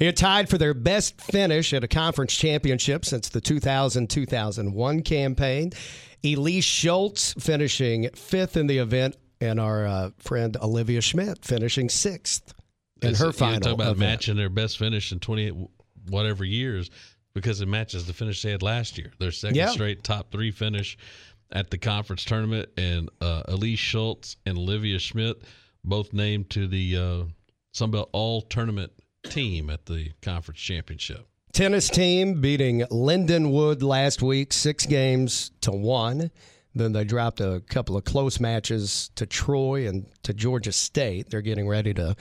It 0.00 0.16
tied 0.16 0.48
for 0.48 0.56
their 0.56 0.72
best 0.72 1.20
finish 1.20 1.74
at 1.74 1.84
a 1.84 1.88
conference 1.88 2.34
championship 2.34 3.04
since 3.04 3.28
the 3.28 3.42
2000 3.42 4.08
2001 4.08 5.02
campaign. 5.02 5.72
Elise 6.24 6.64
Schultz 6.64 7.34
finishing 7.34 8.08
fifth 8.14 8.56
in 8.56 8.66
the 8.66 8.78
event, 8.78 9.18
and 9.42 9.60
our 9.60 9.86
uh, 9.86 10.10
friend 10.18 10.56
Olivia 10.62 11.02
Schmidt 11.02 11.44
finishing 11.44 11.90
sixth 11.90 12.54
in 13.02 13.14
her 13.14 13.30
final. 13.30 13.56
You 13.56 13.60
talk 13.60 13.74
about 13.74 13.92
event. 13.92 13.98
matching 13.98 14.36
their 14.36 14.48
best 14.48 14.78
finish 14.78 15.12
in 15.12 15.20
28 15.20 15.52
whatever 16.08 16.46
years 16.46 16.90
because 17.34 17.60
it 17.60 17.68
matches 17.68 18.06
the 18.06 18.12
finish 18.12 18.42
they 18.42 18.50
had 18.50 18.62
last 18.62 18.98
year. 18.98 19.12
Their 19.18 19.30
second 19.30 19.56
yeah. 19.56 19.68
straight 19.68 20.02
top 20.02 20.32
three 20.32 20.50
finish 20.50 20.96
at 21.52 21.70
the 21.70 21.78
conference 21.78 22.24
tournament, 22.24 22.68
and 22.76 23.08
uh, 23.20 23.42
Elise 23.48 23.78
Schultz 23.78 24.36
and 24.46 24.58
Olivia 24.58 24.98
Schmidt 24.98 25.42
both 25.84 26.12
named 26.12 26.50
to 26.50 26.66
the 26.66 26.96
uh, 26.96 27.24
Sunbelt 27.74 28.08
All 28.12 28.42
Tournament 28.42 28.92
team 29.24 29.70
at 29.70 29.86
the 29.86 30.12
conference 30.22 30.60
championship. 30.60 31.26
Tennis 31.52 31.88
team 31.88 32.40
beating 32.40 32.80
Lindenwood 32.90 33.82
last 33.82 34.22
week, 34.22 34.52
six 34.52 34.86
games 34.86 35.50
to 35.62 35.72
one. 35.72 36.30
Then 36.74 36.92
they 36.92 37.04
dropped 37.04 37.40
a 37.40 37.62
couple 37.68 37.96
of 37.96 38.04
close 38.04 38.38
matches 38.38 39.10
to 39.16 39.26
Troy 39.26 39.88
and 39.88 40.06
to 40.22 40.32
Georgia 40.32 40.72
State. 40.72 41.30
They're 41.30 41.40
getting 41.40 41.66
ready 41.66 41.94
to 41.94 42.14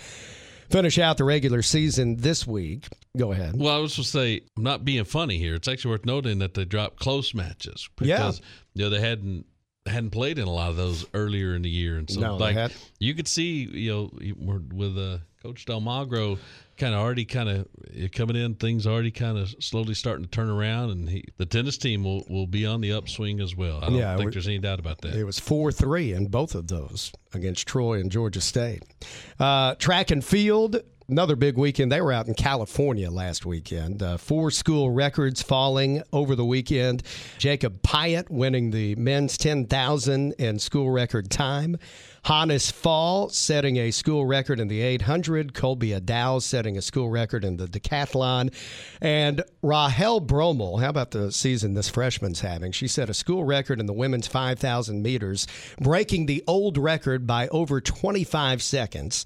finish 0.70 0.98
out 0.98 1.18
the 1.18 1.24
regular 1.24 1.62
season 1.62 2.18
this 2.18 2.48
week. 2.48 2.88
Go 3.18 3.32
ahead. 3.32 3.54
Well, 3.58 3.76
I 3.76 3.80
was 3.80 3.96
to 3.96 4.04
say, 4.04 4.42
I'm 4.56 4.64
not 4.64 4.86
being 4.86 5.04
funny 5.06 5.38
here. 5.38 5.56
It's 5.56 5.68
actually 5.68 5.92
worth 5.92 6.06
noting 6.06 6.40
that 6.40 6.54
they 6.54 6.66
dropped 6.66 7.00
close 7.00 7.34
matches 7.34 7.90
because 7.96 8.40
yeah. 8.40 8.46
you 8.74 8.84
know 8.84 8.90
they 8.90 9.02
hadn't 9.02 9.46
hadn't 9.88 10.12
played 10.12 10.38
in 10.38 10.48
a 10.48 10.52
lot 10.52 10.70
of 10.70 10.76
those 10.76 11.06
earlier 11.14 11.56
in 11.56 11.62
the 11.62 11.70
year, 11.70 11.98
and 11.98 12.10
so 12.10 12.20
no, 12.20 12.38
like 12.38 12.72
you 13.00 13.14
could 13.14 13.28
see, 13.28 13.64
you 13.64 13.92
know, 13.92 14.12
with 14.74 14.98
uh, 14.98 15.20
Coach 15.42 15.66
Delmagro 15.66 16.38
kind 16.78 16.94
of 16.94 17.02
already 17.02 17.26
kind 17.26 17.50
of 17.50 17.68
coming 18.12 18.36
in, 18.36 18.56
things 18.56 18.86
already 18.86 19.12
kind 19.12 19.38
of 19.38 19.54
slowly 19.60 19.94
starting 19.94 20.26
to 20.26 20.30
turn 20.30 20.50
around, 20.50 20.92
and 20.92 21.10
he, 21.10 21.26
the 21.38 21.46
tennis 21.46 21.78
team 21.78 22.04
will, 22.04 22.24
will 22.30 22.48
be 22.48 22.66
on 22.66 22.82
the 22.82 22.92
upswing 22.92 23.40
as 23.40 23.56
well. 23.56 23.78
I 23.78 23.88
don't 23.88 23.96
yeah, 23.96 24.16
think 24.18 24.34
there's 24.34 24.48
any 24.48 24.60
doubt 24.60 24.80
about 24.80 25.02
that. 25.02 25.16
It 25.16 25.24
was 25.24 25.40
four 25.40 25.72
three 25.72 26.14
in 26.14 26.28
both 26.28 26.54
of 26.56 26.68
those 26.68 27.12
against 27.34 27.68
Troy 27.68 28.00
and 28.00 28.12
Georgia 28.12 28.42
State. 28.42 28.84
Uh, 29.40 29.76
track 29.76 30.12
and 30.12 30.24
field 30.24 30.82
another 31.10 31.36
big 31.36 31.58
weekend. 31.58 31.92
They 31.92 32.02
were 32.02 32.12
out 32.12 32.28
in 32.28 32.34
California 32.34 33.10
last 33.10 33.46
weekend. 33.46 34.04
Uh, 34.04 34.18
four 34.18 34.52
school 34.52 34.92
records 34.92 35.42
falling 35.42 36.04
over 36.12 36.36
the 36.36 36.46
weekend. 36.46 37.04
Jacob 37.38 37.82
Pyatt 37.82 38.30
winning 38.30 38.72
the 38.72 38.96
men's 38.96 39.38
10,000 39.38 40.36
and 40.38 40.62
school 40.62 40.90
record 40.90 41.30
time. 41.30 41.78
Hannes 42.28 42.70
Fall 42.70 43.30
setting 43.30 43.78
a 43.78 43.90
school 43.90 44.26
record 44.26 44.60
in 44.60 44.68
the 44.68 44.82
800. 44.82 45.54
Colby 45.54 45.94
Adow 45.94 46.40
setting 46.40 46.78
a 46.78 46.82
school 46.82 47.10
record 47.10 47.46
in 47.46 47.56
the 47.56 47.68
decathlon. 47.68 48.54
And 49.00 49.44
Rahel 49.62 50.20
Bromel, 50.20 50.82
how 50.82 50.90
about 50.90 51.12
the 51.12 51.32
season 51.32 51.74
this 51.74 51.88
freshman's 51.88 52.42
having? 52.42 52.74
She 52.74 52.90
set 52.90 53.10
a 53.10 53.14
school 53.14 53.46
record 53.46 53.80
in 53.80 53.86
the 53.86 53.94
women's 53.94 54.28
5,000 54.28 55.02
meters, 55.02 55.48
breaking 55.80 56.26
the 56.26 56.44
old 56.48 56.78
record 56.78 57.26
by 57.26 57.48
over 57.48 57.80
25 57.80 58.62
seconds. 58.62 59.24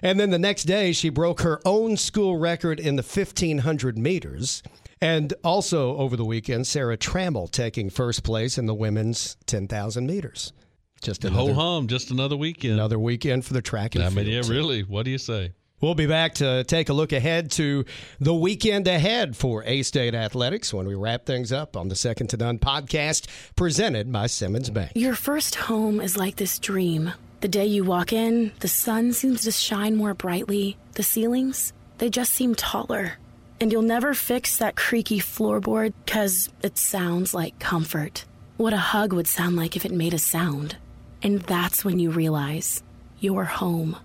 And 0.00 0.20
then 0.20 0.30
the 0.30 0.38
next 0.38 0.62
day, 0.62 0.92
she 0.92 1.08
broke 1.08 1.40
her 1.40 1.60
own 1.64 1.96
school 1.96 2.36
record 2.36 2.78
in 2.78 2.94
the 2.94 3.02
1500 3.02 3.98
meters. 3.98 4.62
And 5.00 5.34
also 5.42 5.96
over 5.96 6.16
the 6.16 6.24
weekend, 6.24 6.68
Sarah 6.68 6.96
Trammell 6.96 7.50
taking 7.50 7.90
first 7.90 8.22
place 8.22 8.58
in 8.58 8.66
the 8.66 8.74
women's 8.74 9.36
10,000 9.46 10.06
meters. 10.06 10.52
Just 11.02 11.24
another, 11.24 11.52
ho 11.52 11.54
hum, 11.54 11.88
just 11.88 12.10
another 12.10 12.36
weekend. 12.36 12.74
Another 12.74 12.98
weekend 12.98 13.44
for 13.44 13.52
the 13.52 13.62
track 13.62 13.94
and 13.94 14.04
I 14.04 14.08
mean, 14.10 14.26
yeah, 14.26 14.42
really. 14.46 14.82
What 14.82 15.04
do 15.04 15.10
you 15.10 15.18
say? 15.18 15.52
We'll 15.80 15.94
be 15.94 16.06
back 16.06 16.34
to 16.36 16.64
take 16.64 16.88
a 16.88 16.94
look 16.94 17.12
ahead 17.12 17.50
to 17.52 17.84
the 18.18 18.32
weekend 18.34 18.88
ahead 18.88 19.36
for 19.36 19.62
A 19.64 19.82
State 19.82 20.14
Athletics 20.14 20.72
when 20.72 20.86
we 20.86 20.94
wrap 20.94 21.26
things 21.26 21.52
up 21.52 21.76
on 21.76 21.88
the 21.88 21.96
Second 21.96 22.28
to 22.28 22.38
None 22.38 22.58
podcast 22.58 23.26
presented 23.54 24.10
by 24.10 24.26
Simmons 24.28 24.70
Bank. 24.70 24.92
Your 24.94 25.14
first 25.14 25.56
home 25.56 26.00
is 26.00 26.16
like 26.16 26.36
this 26.36 26.58
dream 26.58 27.12
the 27.44 27.48
day 27.48 27.66
you 27.66 27.84
walk 27.84 28.10
in, 28.10 28.52
the 28.60 28.68
sun 28.68 29.12
seems 29.12 29.42
to 29.42 29.52
shine 29.52 29.96
more 29.96 30.14
brightly. 30.14 30.78
The 30.94 31.02
ceilings, 31.02 31.74
they 31.98 32.08
just 32.08 32.32
seem 32.32 32.54
taller. 32.54 33.18
And 33.60 33.70
you'll 33.70 33.82
never 33.82 34.14
fix 34.14 34.56
that 34.56 34.76
creaky 34.76 35.20
floorboard 35.20 35.92
because 36.06 36.48
it 36.62 36.78
sounds 36.78 37.34
like 37.34 37.58
comfort. 37.58 38.24
What 38.56 38.72
a 38.72 38.78
hug 38.78 39.12
would 39.12 39.26
sound 39.26 39.56
like 39.56 39.76
if 39.76 39.84
it 39.84 39.92
made 39.92 40.14
a 40.14 40.18
sound. 40.18 40.78
And 41.24 41.40
that's 41.42 41.84
when 41.84 41.98
you 41.98 42.10
realize 42.10 42.82
you're 43.18 43.44
home. 43.44 43.96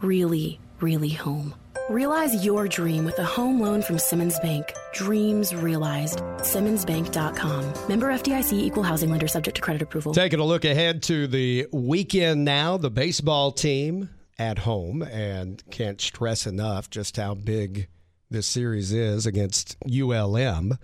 Really, 0.00 0.58
really 0.80 1.10
home. 1.10 1.54
Realize 1.90 2.44
your 2.44 2.66
dream 2.66 3.04
with 3.04 3.18
a 3.18 3.24
home 3.24 3.60
loan 3.60 3.82
from 3.82 3.98
Simmons 3.98 4.40
Bank. 4.40 4.72
Dreams 4.94 5.54
realized. 5.54 6.20
SimmonsBank.com. 6.38 7.88
Member 7.88 8.08
FDIC 8.08 8.52
equal 8.54 8.82
housing 8.82 9.10
lender 9.10 9.28
subject 9.28 9.56
to 9.56 9.60
credit 9.60 9.82
approval. 9.82 10.14
Taking 10.14 10.40
a 10.40 10.44
look 10.44 10.64
ahead 10.64 11.02
to 11.04 11.26
the 11.26 11.66
weekend 11.72 12.44
now, 12.46 12.78
the 12.78 12.90
baseball 12.90 13.52
team 13.52 14.08
at 14.38 14.60
home, 14.60 15.02
and 15.02 15.62
can't 15.70 16.00
stress 16.00 16.46
enough 16.46 16.88
just 16.88 17.18
how 17.18 17.34
big 17.34 17.88
this 18.30 18.46
series 18.46 18.92
is 18.92 19.26
against 19.26 19.76
ULM. 19.86 20.78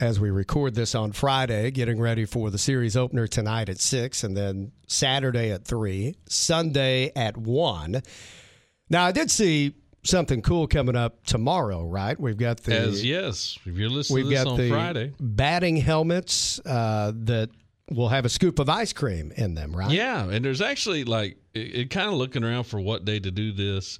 As 0.00 0.20
we 0.20 0.30
record 0.30 0.76
this 0.76 0.94
on 0.94 1.10
Friday, 1.10 1.72
getting 1.72 2.00
ready 2.00 2.24
for 2.24 2.52
the 2.52 2.58
series 2.58 2.96
opener 2.96 3.26
tonight 3.26 3.68
at 3.68 3.80
6, 3.80 4.22
and 4.22 4.36
then 4.36 4.70
Saturday 4.86 5.50
at 5.50 5.64
3, 5.64 6.14
Sunday 6.28 7.10
at 7.16 7.36
1. 7.36 8.00
Now, 8.90 9.06
I 9.06 9.10
did 9.10 9.28
see 9.28 9.74
something 10.04 10.40
cool 10.40 10.68
coming 10.68 10.94
up 10.94 11.24
tomorrow, 11.24 11.82
right? 11.82 12.18
We've 12.18 12.36
got 12.36 12.58
the 12.58 12.76
as 12.76 13.04
yes, 13.04 13.58
if 13.66 13.76
you're 13.76 13.88
listening 13.88 14.24
we've 14.24 14.32
got 14.32 14.56
the 14.56 14.68
Friday, 14.70 15.14
batting 15.18 15.76
helmets 15.76 16.60
uh, 16.64 17.10
that 17.24 17.50
will 17.90 18.08
have 18.08 18.24
a 18.24 18.28
scoop 18.28 18.60
of 18.60 18.68
ice 18.68 18.92
cream 18.92 19.32
in 19.36 19.54
them, 19.54 19.74
right? 19.74 19.90
Yeah, 19.90 20.28
and 20.30 20.44
there's 20.44 20.60
actually 20.60 21.02
like 21.02 21.38
it, 21.54 21.74
it 21.74 21.90
kind 21.90 22.06
of 22.06 22.14
looking 22.14 22.44
around 22.44 22.64
for 22.64 22.80
what 22.80 23.04
day 23.04 23.18
to 23.18 23.32
do 23.32 23.50
this. 23.50 23.98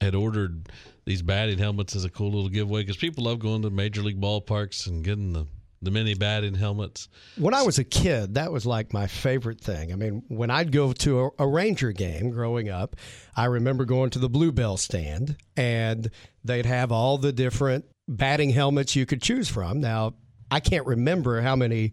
Had 0.00 0.14
ordered 0.14 0.68
these 1.04 1.22
batting 1.22 1.58
helmets 1.58 1.94
as 1.94 2.04
a 2.04 2.10
cool 2.10 2.30
little 2.30 2.48
giveaway 2.48 2.82
because 2.82 2.96
people 2.96 3.24
love 3.24 3.38
going 3.38 3.62
to 3.62 3.70
major 3.70 4.02
league 4.02 4.20
ballparks 4.20 4.86
and 4.86 5.04
getting 5.04 5.32
the 5.32 5.46
the 5.84 5.90
mini 5.90 6.14
batting 6.14 6.54
helmets. 6.54 7.08
When 7.36 7.52
I 7.52 7.62
was 7.62 7.78
a 7.78 7.84
kid, 7.84 8.34
that 8.34 8.50
was 8.50 8.64
like 8.64 8.92
my 8.92 9.06
favorite 9.06 9.60
thing. 9.60 9.92
I 9.92 9.96
mean, 9.96 10.22
when 10.28 10.50
I'd 10.50 10.72
go 10.72 10.92
to 10.94 11.20
a, 11.20 11.30
a, 11.40 11.46
Ranger 11.46 11.92
game 11.92 12.30
growing 12.30 12.70
up, 12.70 12.96
I 13.36 13.44
remember 13.44 13.84
going 13.84 14.08
to 14.10 14.18
the 14.18 14.30
Bluebell 14.30 14.78
stand 14.78 15.36
and 15.58 16.10
they'd 16.42 16.64
have 16.64 16.90
all 16.90 17.18
the 17.18 17.32
different 17.32 17.84
batting 18.08 18.50
helmets 18.50 18.96
you 18.96 19.04
could 19.04 19.20
choose 19.20 19.48
from. 19.48 19.80
Now, 19.80 20.14
I 20.50 20.60
can't 20.60 20.86
remember 20.86 21.40
how 21.40 21.54
many 21.56 21.92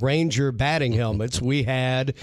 Ranger 0.00 0.52
batting 0.52 0.92
helmets 0.92 1.40
we 1.42 1.62
had 1.64 2.14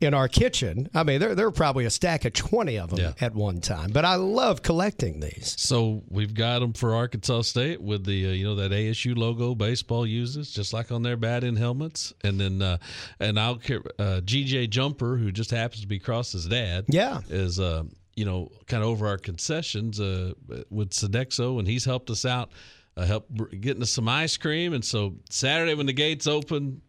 in 0.00 0.14
our 0.14 0.28
kitchen. 0.28 0.88
I 0.94 1.02
mean, 1.02 1.18
there, 1.20 1.34
there 1.34 1.46
were 1.46 1.52
probably 1.52 1.84
a 1.86 1.90
stack 1.90 2.24
of 2.24 2.32
20 2.34 2.78
of 2.78 2.90
them 2.90 2.98
Yeah. 3.00 3.12
at 3.20 3.34
one 3.34 3.60
time, 3.60 3.90
but 3.92 4.04
I 4.04 4.14
love 4.16 4.62
collecting 4.62 5.20
these. 5.20 5.54
So 5.58 6.02
we've 6.08 6.34
got 6.34 6.60
them 6.60 6.72
for 6.72 6.94
Arkansas 6.94 7.42
State 7.42 7.80
with 7.80 8.04
the 8.04 8.28
uh, 8.28 8.30
you 8.32 8.44
know 8.44 8.54
that 8.56 8.70
ASU 8.72 9.16
logo 9.16 9.54
baseball 9.54 10.06
uses, 10.06 10.50
just 10.52 10.72
like 10.72 10.92
on 10.92 11.02
their 11.02 11.16
batting 11.16 11.56
helmets. 11.56 12.12
And 12.24 12.38
then 12.38 12.62
uh, 12.62 12.78
and 13.20 13.40
I'll 13.40 13.56
care 13.56 13.82
uh, 13.98 14.20
GJ 14.24 14.70
Jumper, 14.70 15.16
who 15.16 15.32
just 15.32 15.50
happens 15.50 15.80
to 15.80 15.86
be 15.88 15.98
Cross's 15.98 16.46
dad. 16.46 16.84
Yeah. 16.88 17.20
is 17.28 17.58
uh, 17.58 17.84
you 18.14 18.24
know 18.24 18.50
kind 18.66 18.82
of 18.82 18.88
over 18.90 19.06
our 19.08 19.18
concessions 19.18 19.98
uh, 20.00 20.32
with 20.70 20.90
Sodexo, 20.90 21.58
and 21.58 21.66
he's 21.66 21.84
helped 21.84 22.10
us 22.10 22.24
out, 22.24 22.50
uh, 22.96 23.04
help 23.04 23.28
getting 23.60 23.82
us 23.82 23.90
some 23.90 24.08
ice 24.08 24.36
cream. 24.36 24.72
And 24.74 24.84
so 24.84 25.16
Saturday 25.30 25.74
when 25.74 25.86
the 25.86 25.92
gates 25.92 26.26
open, 26.26 26.82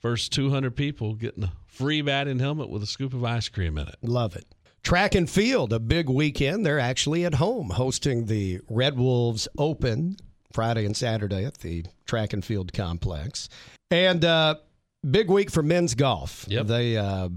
first 0.00 0.32
200 0.32 0.74
people 0.74 1.14
getting 1.14 1.44
a 1.44 1.52
free 1.66 2.02
batting 2.02 2.38
helmet 2.38 2.68
with 2.68 2.82
a 2.82 2.86
scoop 2.86 3.14
of 3.14 3.24
ice 3.24 3.48
cream 3.48 3.78
in 3.78 3.88
it. 3.88 3.96
Love 4.02 4.36
it. 4.36 4.46
Track 4.82 5.14
and 5.14 5.28
field, 5.28 5.72
a 5.72 5.78
big 5.78 6.08
weekend. 6.08 6.64
They're 6.64 6.80
actually 6.80 7.24
at 7.24 7.34
home 7.34 7.70
hosting 7.70 8.26
the 8.26 8.60
Red 8.68 8.96
Wolves 8.96 9.46
Open 9.58 10.16
Friday 10.52 10.86
and 10.86 10.96
Saturday 10.96 11.44
at 11.44 11.58
the 11.58 11.84
track 12.06 12.32
and 12.32 12.44
field 12.44 12.72
complex. 12.72 13.48
And 13.90 14.24
uh, 14.24 14.56
big 15.08 15.30
week 15.30 15.50
for 15.50 15.62
men's 15.62 15.94
golf. 15.94 16.46
Yep. 16.48 16.66
They 16.66 16.96
uh, 16.96 17.28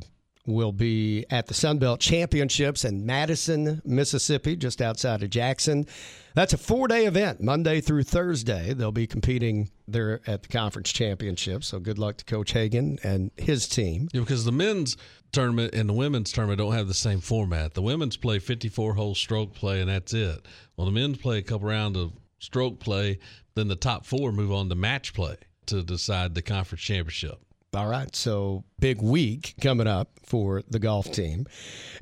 will 0.46 0.72
be 0.72 1.26
at 1.30 1.48
the 1.48 1.54
Sunbelt 1.54 2.00
Championships 2.00 2.84
in 2.84 3.06
Madison, 3.06 3.82
Mississippi, 3.86 4.56
just 4.56 4.82
outside 4.82 5.24
of 5.24 5.30
Jackson. 5.30 5.88
That's 6.36 6.54
a 6.54 6.58
four 6.58 6.88
day 6.88 7.06
event, 7.06 7.42
Monday 7.42 7.80
through 7.80 8.04
Thursday. 8.04 8.74
They'll 8.74 8.92
be 8.92 9.08
competing 9.08 9.70
there 9.88 10.22
at 10.28 10.44
the 10.44 10.50
conference 10.50 10.92
championship. 10.92 11.64
So 11.64 11.80
good 11.80 12.00
luck 12.00 12.18
to 12.18 12.26
Coach 12.26 12.52
Hagan 12.52 13.00
and 13.04 13.32
his 13.38 13.68
team. 13.68 14.10
Yeah, 14.12 14.22
because 14.22 14.44
the 14.44 14.52
men's 14.52 14.98
tournament 15.32 15.74
and 15.74 15.88
the 15.88 15.94
women's 15.94 16.32
tournament 16.32 16.60
don't 16.60 16.74
have 16.74 16.88
the 16.88 16.94
same 16.94 17.22
format. 17.22 17.74
The 17.74 17.82
women's 17.82 18.18
play 18.18 18.40
54 18.40 18.96
hole 18.96 19.16
stroke 19.16 19.54
play, 19.54 19.80
and 19.80 19.90
that's 19.90 20.14
it. 20.14 20.46
Well, 20.76 20.86
the 20.86 20.92
men's 20.92 21.18
play 21.18 21.38
a 21.38 21.42
couple 21.42 21.68
rounds 21.68 21.98
of 21.98 22.14
stroke 22.40 22.80
play, 22.80 23.20
then 23.56 23.68
the 23.68 23.76
top 23.76 24.06
four 24.06 24.32
move 24.32 24.52
on 24.52 24.70
to 24.70 24.76
match 24.76 25.14
play 25.14 25.38
to 25.68 25.84
decide 25.84 26.36
the 26.36 26.42
conference 26.42 26.82
championship. 26.82 27.40
All 27.76 27.88
right, 27.88 28.16
so 28.16 28.64
big 28.80 29.02
week 29.02 29.56
coming 29.60 29.88
up 29.88 30.12
for 30.24 30.62
the 30.70 30.78
golf 30.78 31.12
team, 31.12 31.48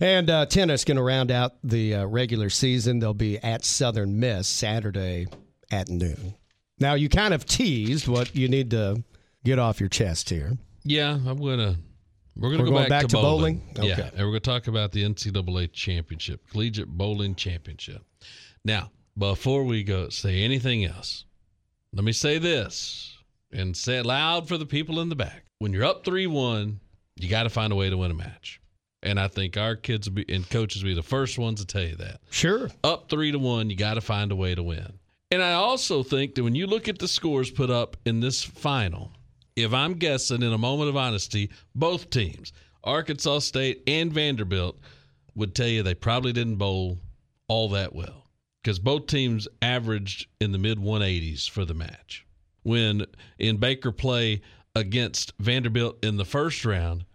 and 0.02 0.30
uh, 0.30 0.46
tennis 0.46 0.84
going 0.84 0.98
to 0.98 1.02
round 1.04 1.32
out 1.32 1.54
the 1.64 1.96
uh, 1.96 2.06
regular 2.08 2.50
season. 2.50 3.00
They'll 3.00 3.14
be 3.14 3.38
at 3.38 3.64
Southern 3.64 4.20
Miss 4.20 4.50
Saturday 4.50 5.28
at 5.72 5.88
noon. 5.88 6.36
Now 6.78 6.96
you 6.96 7.08
kind 7.08 7.34
of 7.34 7.46
teased 7.46 8.10
what 8.10 8.36
you 8.36 8.50
need 8.50 8.72
to 8.72 9.02
get 9.46 9.60
off 9.60 9.80
your 9.80 9.88
chest 9.88 10.30
here. 10.30 10.58
Yeah, 10.84 11.12
I'm 11.14 11.38
gonna. 11.38 11.78
We're 12.36 12.52
gonna 12.52 12.64
We're 12.64 12.70
go 12.70 12.72
going 12.72 12.84
back, 12.84 12.90
back 12.90 13.02
to 13.04 13.08
to 13.10 13.16
bowling. 13.22 13.62
bowling? 13.74 13.90
Yeah, 13.90 13.94
Okay. 13.94 14.10
and 14.16 14.20
we're 14.26 14.32
gonna 14.32 14.40
talk 14.42 14.68
about 14.68 14.92
the 14.92 15.04
NCAA 15.04 15.72
championship, 15.72 16.42
collegiate 16.50 16.90
bowling 16.90 17.34
championship. 17.36 18.04
Now, 18.66 18.92
before 19.18 19.64
we 19.64 19.84
go 19.84 20.10
say 20.10 20.42
anything 20.44 20.84
else, 20.84 21.24
let 21.94 22.04
me 22.04 22.12
say 22.12 22.40
this 22.40 23.18
and 23.54 23.76
say 23.78 24.00
it 24.00 24.06
loud 24.06 24.50
for 24.50 24.58
the 24.58 24.66
people 24.66 25.00
in 25.00 25.08
the 25.10 25.16
back. 25.16 25.44
When 25.62 25.74
you're 25.74 25.86
up 25.86 26.04
three 26.04 26.26
one, 26.26 26.80
you 27.17 27.30
got 27.30 27.43
to 27.43 27.50
find 27.52 27.71
a 27.71 27.76
way 27.76 27.88
to 27.88 27.95
win 27.95 28.10
a 28.10 28.15
match, 28.15 28.60
and 29.04 29.19
I 29.19 29.28
think 29.28 29.58
our 29.58 29.76
kids 29.76 30.10
be, 30.10 30.26
and 30.28 30.50
coaches 30.50 30.82
will 30.82 30.89
be 30.89 30.95
the 30.95 31.04
first 31.04 31.38
ones 31.38 31.60
to 31.60 31.67
tell 31.67 31.84
you 31.84 31.95
that 31.97 32.19
Sure. 32.32 32.71
up 32.84 33.12
three 33.12 33.32
to 33.32 33.38
one, 33.38 33.69
you 33.69 33.76
got 33.76 33.93
to 33.93 34.02
find 34.02 34.32
a 34.32 34.36
way 34.36 34.56
to 34.56 34.63
win. 34.63 34.93
And 35.30 35.43
I 35.43 35.54
also 35.54 36.02
think 36.02 36.34
that 36.34 36.43
when 36.43 36.56
you 36.56 36.65
look 36.65 36.88
at 36.88 36.97
the 36.97 37.08
scores 37.08 37.52
put 37.52 37.69
up 37.69 37.95
in 38.06 38.21
this 38.21 38.41
final, 38.41 39.12
if 39.56 39.71
I'm 39.71 39.93
guessing 39.93 40.41
in 40.41 40.52
a 40.52 40.58
moment 40.58 40.89
of 40.89 40.97
honesty, 40.97 41.52
both 41.76 42.10
teams, 42.10 42.54
Arkansas 42.84 43.38
State 43.41 43.84
and 43.86 44.12
Vanderbilt, 44.12 44.80
would 45.36 45.54
tell 45.54 45.67
you 45.67 45.84
they 45.84 45.93
probably 45.93 46.34
didn't 46.34 46.56
bowl 46.56 46.97
all 47.47 47.69
that 47.69 47.93
well 47.93 48.26
because 48.63 48.80
both 48.80 49.06
teams 49.06 49.47
averaged 49.62 50.26
in 50.39 50.54
the 50.54 50.58
mid 50.58 50.80
180s 50.80 51.47
for 51.47 51.65
the 51.65 51.76
match. 51.76 52.26
When 52.63 53.06
in 53.38 53.58
Baker 53.58 53.91
play 53.91 54.41
against 54.76 55.34
Vanderbilt 55.40 56.04
in 56.04 56.18
the 56.18 56.26
first 56.26 56.66
round, 56.66 57.06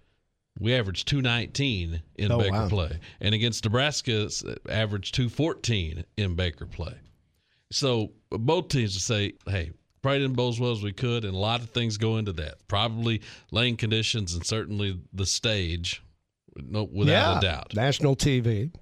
we 0.58 0.74
averaged 0.74 1.06
219 1.08 2.02
in 2.16 2.32
Oh, 2.32 2.38
Baker 2.38 2.52
wow. 2.52 2.68
play. 2.68 2.98
And 3.20 3.34
against 3.34 3.64
Nebraska, 3.64 4.28
averaged 4.68 5.14
214 5.14 6.04
in 6.16 6.34
Baker 6.34 6.66
play. 6.66 6.94
So 7.70 8.12
both 8.30 8.68
teams 8.68 8.94
would 8.94 9.02
say, 9.02 9.34
hey, 9.46 9.72
probably 10.02 10.20
didn't 10.20 10.36
bowl 10.36 10.48
as 10.48 10.60
well 10.60 10.72
as 10.72 10.82
we 10.82 10.92
could. 10.92 11.24
And 11.24 11.34
a 11.34 11.38
lot 11.38 11.60
of 11.60 11.70
things 11.70 11.98
go 11.98 12.16
into 12.16 12.32
that. 12.34 12.66
Probably 12.68 13.20
lane 13.50 13.76
conditions 13.76 14.34
and 14.34 14.46
certainly 14.46 14.98
the 15.12 15.26
stage, 15.26 16.02
no, 16.56 16.84
without 16.84 17.12
yeah. 17.12 17.38
a 17.38 17.40
doubt. 17.40 17.74
National 17.74 18.16
TV. 18.16 18.72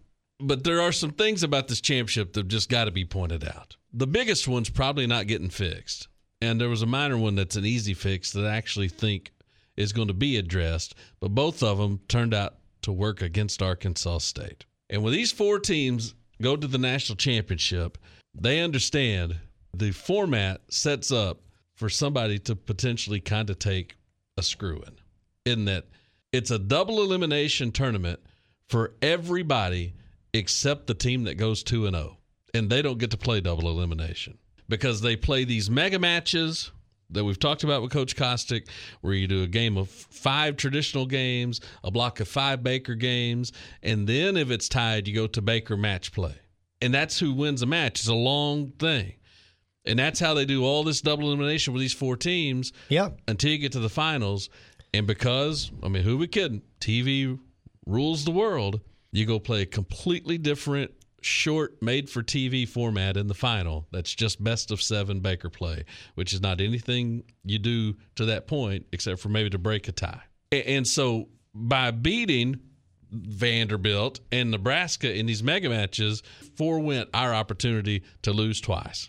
But 0.40 0.64
there 0.64 0.80
are 0.80 0.92
some 0.92 1.10
things 1.12 1.42
about 1.42 1.68
this 1.68 1.80
championship 1.80 2.32
that 2.34 2.40
have 2.40 2.48
just 2.48 2.68
got 2.68 2.84
to 2.84 2.90
be 2.90 3.04
pointed 3.04 3.44
out. 3.48 3.76
The 3.92 4.06
biggest 4.06 4.46
one's 4.46 4.68
probably 4.68 5.06
not 5.06 5.26
getting 5.26 5.48
fixed. 5.50 6.08
And 6.40 6.60
there 6.60 6.68
was 6.68 6.82
a 6.82 6.86
minor 6.86 7.16
one 7.16 7.34
that's 7.34 7.56
an 7.56 7.64
easy 7.64 7.94
fix 7.94 8.32
that 8.32 8.46
I 8.46 8.56
actually 8.56 8.88
think 8.88 9.32
is 9.76 9.92
going 9.92 10.08
to 10.08 10.14
be 10.14 10.36
addressed. 10.36 10.94
But 11.20 11.34
both 11.34 11.62
of 11.62 11.78
them 11.78 12.00
turned 12.08 12.34
out 12.34 12.56
to 12.82 12.92
work 12.92 13.22
against 13.22 13.62
Arkansas 13.62 14.18
State. 14.18 14.64
And 14.90 15.02
when 15.02 15.12
these 15.12 15.32
four 15.32 15.58
teams 15.58 16.14
go 16.42 16.56
to 16.56 16.66
the 16.66 16.78
national 16.78 17.16
championship, 17.16 17.98
they 18.34 18.60
understand 18.60 19.36
the 19.72 19.90
format 19.90 20.60
sets 20.68 21.10
up 21.10 21.40
for 21.74 21.88
somebody 21.88 22.38
to 22.40 22.54
potentially 22.54 23.20
kind 23.20 23.50
of 23.50 23.58
take 23.58 23.96
a 24.36 24.42
screw 24.42 24.82
in, 24.82 25.52
in 25.52 25.64
that 25.64 25.86
it's 26.32 26.50
a 26.50 26.58
double 26.58 27.00
elimination 27.02 27.72
tournament 27.72 28.20
for 28.68 28.94
everybody 29.02 29.94
except 30.32 30.86
the 30.86 30.94
team 30.94 31.24
that 31.24 31.36
goes 31.36 31.62
2 31.62 31.86
and 31.86 31.96
0 31.96 32.16
and 32.52 32.70
they 32.70 32.82
don't 32.82 32.98
get 32.98 33.10
to 33.10 33.16
play 33.16 33.40
double 33.40 33.68
elimination 33.68 34.38
because 34.68 35.00
they 35.00 35.16
play 35.16 35.44
these 35.44 35.70
mega 35.70 35.98
matches 35.98 36.70
that 37.10 37.24
we've 37.24 37.38
talked 37.38 37.64
about 37.64 37.82
with 37.82 37.92
coach 37.92 38.16
Kostick 38.16 38.66
where 39.02 39.12
you 39.14 39.26
do 39.26 39.42
a 39.42 39.46
game 39.46 39.76
of 39.76 39.88
5 39.90 40.56
traditional 40.56 41.06
games, 41.06 41.60
a 41.84 41.90
block 41.90 42.18
of 42.20 42.28
5 42.28 42.62
Baker 42.62 42.94
games, 42.94 43.52
and 43.82 44.06
then 44.08 44.36
if 44.36 44.50
it's 44.50 44.68
tied 44.68 45.06
you 45.06 45.14
go 45.14 45.26
to 45.28 45.42
Baker 45.42 45.76
match 45.76 46.12
play. 46.12 46.34
And 46.80 46.92
that's 46.92 47.18
who 47.18 47.32
wins 47.32 47.62
a 47.62 47.66
match. 47.66 48.00
It's 48.00 48.08
a 48.08 48.14
long 48.14 48.70
thing. 48.78 49.14
And 49.86 49.98
that's 49.98 50.18
how 50.18 50.32
they 50.34 50.46
do 50.46 50.64
all 50.64 50.82
this 50.82 51.02
double 51.02 51.28
elimination 51.28 51.72
with 51.74 51.80
these 51.80 51.92
four 51.92 52.16
teams 52.16 52.72
Yeah. 52.88 53.10
until 53.28 53.50
you 53.50 53.58
get 53.58 53.72
to 53.72 53.80
the 53.80 53.90
finals. 53.90 54.48
And 54.94 55.06
because, 55.06 55.70
I 55.82 55.88
mean, 55.88 56.02
who 56.04 56.16
we 56.16 56.26
kidding? 56.26 56.62
TV 56.80 57.38
rules 57.86 58.24
the 58.24 58.30
world. 58.30 58.80
You 59.12 59.26
go 59.26 59.38
play 59.38 59.62
a 59.62 59.66
completely 59.66 60.38
different, 60.38 60.90
short, 61.24 61.80
made 61.82 62.10
for 62.10 62.22
TV 62.22 62.68
format 62.68 63.16
in 63.16 63.26
the 63.26 63.34
final. 63.34 63.86
That's 63.90 64.14
just 64.14 64.42
best 64.42 64.70
of 64.70 64.82
seven 64.82 65.20
Baker 65.20 65.50
play, 65.50 65.84
which 66.14 66.32
is 66.32 66.40
not 66.40 66.60
anything 66.60 67.24
you 67.44 67.58
do 67.58 67.96
to 68.16 68.26
that 68.26 68.46
point 68.46 68.86
except 68.92 69.20
for 69.20 69.28
maybe 69.28 69.50
to 69.50 69.58
break 69.58 69.88
a 69.88 69.92
tie. 69.92 70.22
And 70.52 70.86
so 70.86 71.28
by 71.54 71.90
beating 71.90 72.60
Vanderbilt 73.10 74.20
and 74.32 74.50
Nebraska 74.50 75.12
in 75.12 75.26
these 75.26 75.42
mega 75.42 75.68
matches, 75.68 76.22
forewent 76.56 77.10
our 77.14 77.34
opportunity 77.34 78.02
to 78.22 78.32
lose 78.32 78.60
twice. 78.60 79.08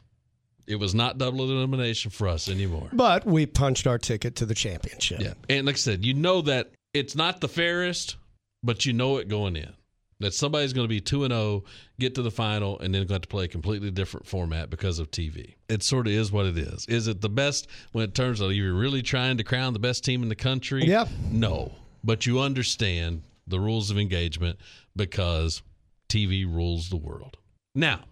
It 0.68 0.78
was 0.78 0.96
not 0.96 1.18
double 1.18 1.50
elimination 1.50 2.12
for 2.12 2.28
us 2.28 2.50
anymore. 2.50 2.90
But 2.92 3.26
we 3.26 3.46
punched 3.46 3.86
our 3.86 4.00
ticket 4.00 4.38
to 4.38 4.46
the 4.46 4.56
championship. 4.56 5.22
Yeah. 5.22 5.34
And 5.50 5.68
like 5.68 5.76
I 5.76 5.78
said, 5.78 6.06
you 6.06 6.14
know 6.14 6.42
that 6.42 6.72
it's 6.94 7.16
not 7.16 7.42
the 7.42 7.48
fairest, 7.48 8.16
but 8.64 8.86
you 8.86 8.94
know 8.94 9.18
it 9.18 9.28
going 9.28 9.56
in. 9.56 9.74
That 10.22 10.34
somebody's 10.34 10.72
going 10.72 10.86
to 10.86 10.90
be 10.90 11.02
2 11.02 11.26
and 11.26 11.34
0, 11.34 11.66
get 12.00 12.16
to 12.16 12.22
the 12.22 12.32
final, 12.32 12.80
and 12.80 12.94
then 12.94 13.02
going 13.02 13.08
to 13.08 13.14
have 13.16 13.22
to 13.24 13.28
play 13.28 13.44
a 13.46 13.50
completely 13.50 13.92
different 13.92 14.26
format 14.26 14.70
because 14.70 14.98
of 14.98 15.12
TV. 15.12 15.56
It 15.68 15.84
sort 15.84 16.08
of 16.08 16.14
is 16.14 16.32
what 16.32 16.46
it 16.46 16.58
is. 16.58 16.86
Is 16.88 17.08
it 17.08 17.20
the 17.20 17.30
best 17.30 17.68
when 17.92 18.06
it 18.06 18.16
turns 18.16 18.42
out 18.42 18.50
you're 18.50 18.74
really 18.74 19.02
trying 19.02 19.36
to 19.38 19.44
crown 19.44 19.74
the 19.74 19.80
best 19.80 20.06
team 20.06 20.24
in 20.24 20.30
the 20.30 20.36
country? 20.36 20.86
Yeah. 20.86 21.06
No. 21.32 21.74
But 22.02 22.26
you 22.26 22.40
understand 22.40 23.24
the 23.46 23.60
rules 23.60 23.92
of 23.92 23.98
engagement 23.98 24.58
because 24.96 25.62
TV 26.08 26.46
rules 26.46 26.90
the 26.90 26.98
world. 26.98 27.38
Now, 27.74 28.06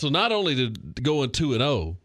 so 0.00 0.08
not 0.08 0.32
only 0.32 0.56
did 0.56 1.04
going 1.04 1.30
2 1.30 1.52
and 1.52 1.60
0 1.60 1.98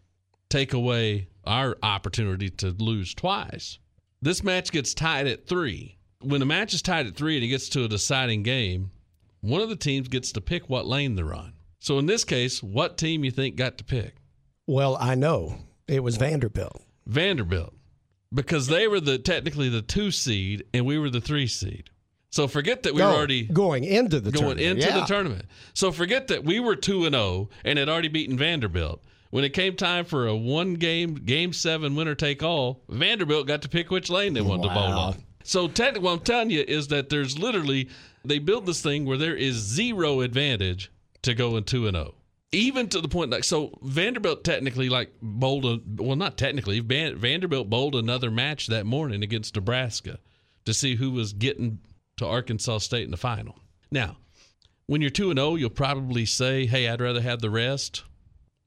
take 0.49 0.73
away 0.73 1.27
our 1.45 1.75
opportunity 1.81 2.49
to 2.49 2.69
lose 2.77 3.15
twice, 3.15 3.79
this 4.21 4.43
match 4.43 4.71
gets 4.71 4.93
tied 4.93 5.25
at 5.25 5.47
3. 5.47 5.97
When 6.21 6.39
the 6.39 6.45
match 6.45 6.73
is 6.73 6.81
tied 6.83 7.07
at 7.07 7.15
3 7.15 7.37
and 7.37 7.43
it 7.43 7.47
gets 7.47 7.69
to 7.69 7.85
a 7.85 7.87
deciding 7.87 8.43
game, 8.43 8.91
one 9.41 9.61
of 9.61 9.69
the 9.69 9.75
teams 9.75 10.07
gets 10.07 10.31
to 10.33 10.41
pick 10.41 10.69
what 10.69 10.85
lane 10.85 11.15
they're 11.15 11.33
on. 11.33 11.53
So 11.79 11.97
in 11.99 12.05
this 12.05 12.23
case, 12.23 12.61
what 12.61 12.97
team 12.97 13.23
you 13.23 13.31
think 13.31 13.55
got 13.55 13.77
to 13.77 13.83
pick? 13.83 14.15
Well, 14.67 14.97
I 14.99 15.15
know 15.15 15.55
it 15.87 16.03
was 16.03 16.17
Vanderbilt. 16.17 16.81
Vanderbilt. 17.07 17.73
Because 18.33 18.67
they 18.67 18.87
were 18.87 18.99
the 18.99 19.17
technically 19.17 19.69
the 19.69 19.81
2 19.81 20.11
seed 20.11 20.65
and 20.73 20.85
we 20.85 20.99
were 20.99 21.09
the 21.09 21.21
3 21.21 21.47
seed. 21.47 21.89
So 22.31 22.47
forget 22.47 22.83
that 22.83 22.93
we 22.93 23.01
were 23.01 23.07
already 23.07 23.43
going 23.45 23.83
into 23.83 24.19
the 24.19 24.29
going 24.31 24.57
tournament. 24.57 24.79
into 24.79 24.87
Yeah. 24.87 24.99
the 24.99 25.05
tournament. 25.05 25.45
So 25.73 25.91
forget 25.91 26.27
that 26.27 26.43
we 26.43 26.59
were 26.59 26.75
2 26.75 27.05
and 27.05 27.15
0 27.15 27.49
and 27.65 27.79
had 27.79 27.89
already 27.89 28.07
beaten 28.09 28.37
Vanderbilt. 28.37 29.01
When 29.31 29.43
it 29.43 29.49
came 29.53 29.75
time 29.75 30.05
for 30.05 30.27
a 30.27 30.35
one 30.35 30.75
game, 30.75 31.15
game 31.15 31.53
seven 31.53 31.95
winner 31.95 32.13
take 32.15 32.43
all, 32.43 32.83
Vanderbilt 32.89 33.47
got 33.47 33.61
to 33.63 33.69
pick 33.69 33.89
which 33.89 34.09
lane 34.11 34.33
they 34.33 34.41
wanted 34.41 34.63
to 34.67 34.73
bowl 34.73 34.89
Wow. 34.89 34.99
on. 34.99 35.23
So 35.43 35.67
technically, 35.67 36.01
what 36.03 36.11
I'm 36.13 36.19
telling 36.19 36.49
you 36.51 36.63
is 36.67 36.89
that 36.89 37.09
there's 37.09 37.39
literally 37.39 37.89
they 38.29 38.39
built 38.39 38.65
this 38.65 38.81
thing 38.81 39.05
where 39.05 39.17
there 39.17 39.35
is 39.35 39.55
zero 39.55 40.21
advantage 40.21 40.91
to 41.23 41.33
going 41.33 41.63
two 41.65 41.87
and 41.87 41.95
zero, 41.95 42.15
even 42.51 42.87
to 42.89 43.01
the 43.01 43.07
point 43.09 43.31
like 43.31 43.43
so 43.43 43.77
Vanderbilt 43.81 44.43
technically 44.43 44.87
like 44.89 45.11
bowled 45.21 45.65
a 45.65 45.79
well 46.01 46.15
not 46.15 46.37
technically 46.37 46.79
Vanderbilt 46.79 47.69
bowled 47.69 47.95
another 47.95 48.31
match 48.31 48.67
that 48.67 48.85
morning 48.85 49.21
against 49.23 49.55
Nebraska 49.55 50.19
to 50.65 50.73
see 50.73 50.95
who 50.95 51.11
was 51.11 51.33
getting 51.33 51.79
to 52.17 52.25
Arkansas 52.25 52.79
State 52.79 53.05
in 53.05 53.11
the 53.11 53.17
final. 53.17 53.59
Now, 53.91 54.17
when 54.87 55.01
you're 55.01 55.09
two 55.09 55.29
and 55.29 55.37
zero, 55.39 55.55
you'll 55.55 55.69
probably 55.69 56.25
say, 56.25 56.65
"Hey, 56.65 56.87
I'd 56.87 57.01
rather 57.01 57.21
have 57.21 57.41
the 57.41 57.49
rest," 57.49 58.03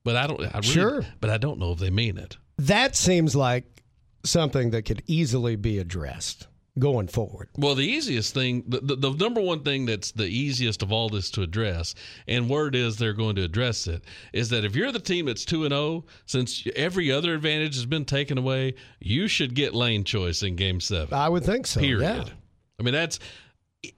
but 0.05 0.17
I 0.17 0.27
don't. 0.27 0.41
I 0.43 0.59
really, 0.59 0.63
Sure. 0.69 1.07
but 1.21 1.31
I 1.31 1.39
don't 1.39 1.59
know 1.59 1.73
if 1.73 1.79
they 1.79 1.91
mean 1.91 2.19
it. 2.19 2.37
That 2.59 2.95
seems 2.97 3.35
like 3.35 3.83
something 4.25 4.71
that 4.71 4.83
could 4.83 5.03
easily 5.07 5.57
be 5.57 5.79
addressed 5.79 6.47
going 6.79 7.07
forward. 7.07 7.49
Well, 7.57 7.75
the 7.75 7.85
easiest 7.85 8.33
thing, 8.33 8.65
the, 8.67 8.81
the, 8.81 8.97
the 8.97 9.11
number 9.11 9.41
one 9.41 9.63
thing 9.63 9.87
that's 9.87 10.13
the 10.13 10.27
easiest 10.27 10.83
of 10.83 10.93
all 10.93 11.09
this 11.09 11.31
to 11.33 11.43
address, 11.43 11.95
and 12.27 12.49
word 12.49 12.75
is 12.75 12.97
they're 12.97 13.13
going 13.13 13.37
to 13.37 13.43
address 13.43 13.87
it, 13.87 14.05
is 14.33 14.49
that 14.51 14.65
if 14.65 14.75
you're 14.75 14.93
the 14.93 14.99
team 14.99 15.27
that's 15.27 15.45
2 15.45 15.65
and 15.65 15.73
0, 15.73 16.05
since 16.27 16.67
every 16.75 17.11
other 17.11 17.35
advantage 17.35 17.75
has 17.75 17.87
been 17.87 18.05
taken 18.05 18.39
away, 18.39 18.75
you 19.01 19.29
should 19.29 19.55
get 19.55 19.75
lane 19.75 20.05
choice 20.05 20.43
in 20.43 20.57
game 20.57 20.81
seven. 20.81 21.13
I 21.13 21.29
would 21.29 21.45
think 21.45 21.67
so. 21.67 21.81
period. 21.81 22.27
Yeah. 22.27 22.33
I 22.81 22.83
mean, 22.83 22.95
that's 22.95 23.19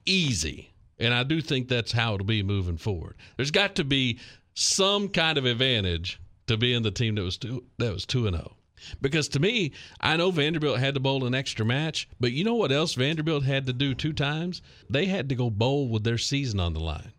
easy. 0.05 0.71
And 0.99 1.13
I 1.13 1.23
do 1.23 1.41
think 1.41 1.67
that's 1.67 1.91
how 1.91 2.15
it'll 2.15 2.25
be 2.25 2.43
moving 2.43 2.77
forward. 2.77 3.15
There's 3.37 3.51
got 3.51 3.75
to 3.75 3.83
be 3.83 4.19
some 4.53 5.09
kind 5.09 5.37
of 5.37 5.45
advantage 5.45 6.19
to 6.47 6.57
being 6.57 6.83
the 6.83 6.91
team 6.91 7.15
that 7.15 7.23
was 7.23 7.37
two, 7.37 7.63
that 7.77 7.93
was 7.93 8.05
2 8.05 8.27
and 8.27 8.35
0. 8.35 8.54
Because 9.01 9.27
to 9.29 9.39
me, 9.39 9.71
I 9.99 10.17
know 10.17 10.31
Vanderbilt 10.31 10.79
had 10.79 10.93
to 10.93 10.99
bowl 10.99 11.25
an 11.25 11.35
extra 11.35 11.65
match, 11.65 12.07
but 12.19 12.31
you 12.31 12.43
know 12.43 12.55
what 12.55 12.71
else 12.71 12.93
Vanderbilt 12.93 13.43
had 13.43 13.65
to 13.67 13.73
do 13.73 13.93
two 13.93 14.13
times? 14.13 14.61
They 14.89 15.05
had 15.05 15.29
to 15.29 15.35
go 15.35 15.49
bowl 15.49 15.89
with 15.89 16.03
their 16.03 16.17
season 16.17 16.59
on 16.59 16.73
the 16.73 16.79
line. 16.79 17.13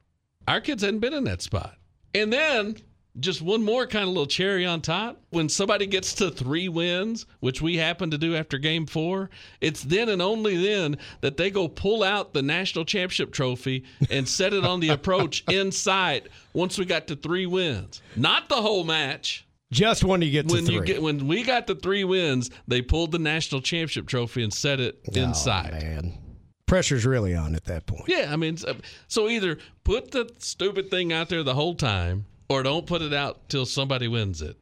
Our 0.48 0.60
kids 0.60 0.82
hadn't 0.82 1.00
been 1.00 1.14
in 1.14 1.24
that 1.24 1.42
spot. 1.42 1.76
And 2.14 2.32
then 2.32 2.76
just 3.18 3.40
one 3.42 3.64
more 3.64 3.86
kind 3.86 4.04
of 4.04 4.08
little 4.10 4.26
cherry 4.26 4.66
on 4.66 4.80
top. 4.80 5.20
When 5.30 5.48
somebody 5.48 5.86
gets 5.86 6.14
to 6.14 6.30
three 6.30 6.68
wins, 6.68 7.26
which 7.40 7.62
we 7.62 7.76
happen 7.76 8.10
to 8.10 8.18
do 8.18 8.36
after 8.36 8.58
game 8.58 8.86
four, 8.86 9.30
it's 9.60 9.82
then 9.82 10.08
and 10.08 10.20
only 10.20 10.56
then 10.56 10.98
that 11.20 11.36
they 11.36 11.50
go 11.50 11.68
pull 11.68 12.02
out 12.02 12.32
the 12.32 12.42
national 12.42 12.84
championship 12.84 13.32
trophy 13.32 13.84
and 14.10 14.28
set 14.28 14.52
it 14.52 14.64
on 14.64 14.80
the 14.80 14.90
approach 14.90 15.44
inside 15.48 16.28
once 16.52 16.78
we 16.78 16.84
got 16.84 17.06
to 17.06 17.16
three 17.16 17.46
wins. 17.46 18.02
Not 18.14 18.48
the 18.48 18.56
whole 18.56 18.84
match. 18.84 19.45
Just 19.72 20.04
when 20.04 20.22
you 20.22 20.30
get 20.30 20.48
to 20.48 20.54
When 20.54 20.64
three. 20.66 20.74
you 20.76 20.84
get 20.84 21.02
when 21.02 21.26
we 21.26 21.42
got 21.42 21.66
the 21.66 21.74
three 21.74 22.04
wins, 22.04 22.50
they 22.68 22.82
pulled 22.82 23.12
the 23.12 23.18
national 23.18 23.60
championship 23.62 24.06
trophy 24.06 24.42
and 24.42 24.52
set 24.52 24.78
it 24.80 25.00
Oh, 25.14 25.20
inside. 25.20 25.72
man. 25.72 26.18
Pressure's 26.66 27.04
really 27.06 27.34
on 27.34 27.54
at 27.54 27.64
that 27.66 27.86
point. 27.86 28.04
Yeah, 28.08 28.28
I 28.32 28.36
mean, 28.36 28.56
so- 28.56 28.76
so 29.08 29.28
either 29.28 29.58
put 29.84 30.10
the 30.12 30.30
stupid 30.38 30.90
thing 30.90 31.12
out 31.12 31.28
there 31.28 31.42
the 31.42 31.54
whole 31.54 31.74
time, 31.74 32.26
or 32.48 32.62
don't 32.62 32.86
put 32.86 33.02
it 33.02 33.12
out 33.12 33.48
till 33.48 33.66
somebody 33.66 34.08
wins 34.08 34.40
it. 34.42 34.56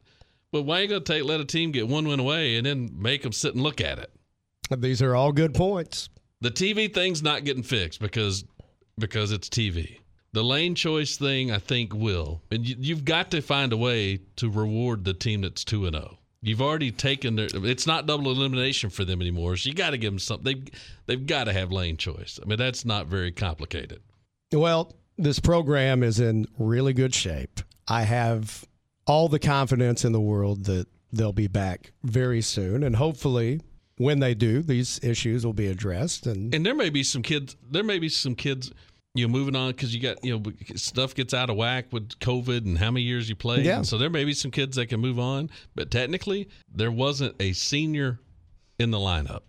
But 0.51 0.63
why 0.63 0.79
are 0.79 0.81
you 0.83 0.87
going 0.87 1.03
to 1.03 1.13
take 1.13 1.23
let 1.23 1.39
a 1.41 1.45
team 1.45 1.71
get 1.71 1.87
one 1.87 2.07
win 2.07 2.19
away 2.19 2.55
and 2.57 2.65
then 2.65 2.89
make 2.95 3.23
them 3.23 3.31
sit 3.31 3.53
and 3.55 3.63
look 3.63 3.81
at 3.81 3.99
it? 3.99 4.11
These 4.75 5.01
are 5.01 5.15
all 5.15 5.31
good 5.31 5.53
points. 5.53 6.09
The 6.41 6.49
TV 6.51 6.91
thing's 6.93 7.21
not 7.21 7.43
getting 7.43 7.63
fixed 7.63 7.99
because 7.99 8.43
because 8.97 9.31
it's 9.31 9.49
TV. 9.49 9.97
The 10.35 10.43
lane 10.43 10.75
choice 10.75 11.15
thing, 11.15 11.49
I 11.49 11.59
think, 11.59 11.93
will, 11.93 12.41
and 12.51 12.67
you, 12.67 12.75
you've 12.77 13.05
got 13.05 13.31
to 13.31 13.41
find 13.41 13.71
a 13.71 13.77
way 13.77 14.19
to 14.35 14.49
reward 14.49 15.05
the 15.05 15.13
team 15.13 15.39
that's 15.39 15.63
two 15.63 15.85
and 15.85 15.95
zero. 15.95 16.17
You've 16.41 16.61
already 16.61 16.91
taken 16.91 17.37
their. 17.37 17.47
It's 17.53 17.87
not 17.87 18.05
double 18.05 18.29
elimination 18.29 18.89
for 18.89 19.05
them 19.05 19.21
anymore, 19.21 19.55
so 19.55 19.69
you 19.69 19.73
got 19.73 19.91
to 19.91 19.97
give 19.97 20.11
them 20.11 20.19
something. 20.19 20.43
They've, 20.43 20.67
they've 21.05 21.25
got 21.25 21.45
to 21.45 21.53
have 21.53 21.71
lane 21.71 21.95
choice. 21.95 22.37
I 22.43 22.47
mean, 22.47 22.57
that's 22.57 22.83
not 22.83 23.07
very 23.07 23.31
complicated. 23.31 24.01
Well, 24.51 24.93
this 25.17 25.39
program 25.39 26.03
is 26.03 26.19
in 26.19 26.47
really 26.59 26.91
good 26.91 27.15
shape. 27.15 27.61
I 27.87 28.01
have 28.01 28.65
all 29.07 29.29
the 29.29 29.39
confidence 29.39 30.03
in 30.03 30.11
the 30.11 30.19
world 30.19 30.65
that 30.65 30.87
they'll 31.13 31.31
be 31.31 31.47
back 31.47 31.93
very 32.03 32.41
soon. 32.41 32.83
And 32.83 32.97
hopefully, 32.97 33.61
when 33.95 34.19
they 34.19 34.33
do, 34.33 34.61
these 34.61 34.99
issues 35.01 35.45
will 35.45 35.53
be 35.53 35.67
addressed. 35.67 36.27
And 36.27 36.53
and 36.53 36.65
there 36.65 36.75
may 36.75 36.89
be 36.89 37.03
some 37.03 37.21
kids 37.21 37.55
there 37.71 37.85
may 37.85 37.99
be 37.99 38.09
some 38.09 38.35
kids 38.35 38.73
you 39.15 39.25
know 39.27 39.31
moving 39.31 39.55
on 39.55 39.71
because 39.71 39.95
you 39.95 40.01
got 40.01 40.23
you 40.23 40.37
know 40.37 40.43
stuff 40.75 41.15
gets 41.15 41.33
out 41.33 41.49
of 41.49 41.55
whack 41.55 41.85
with 41.91 42.09
covid 42.19 42.65
and 42.65 42.77
how 42.77 42.91
many 42.91 43.03
years 43.03 43.27
you 43.29 43.35
played 43.35 43.65
Yeah. 43.65 43.77
and 43.77 43.87
so 43.87 43.97
there 43.97 44.09
may 44.09 44.25
be 44.25 44.33
some 44.33 44.51
kids 44.51 44.75
that 44.75 44.87
can 44.87 44.99
move 44.99 45.17
on 45.19 45.49
but 45.73 45.89
technically 45.89 46.49
there 46.71 46.91
wasn't 46.91 47.35
a 47.39 47.53
senior 47.53 48.19
in 48.77 48.91
the 48.91 48.97
lineup 48.99 49.41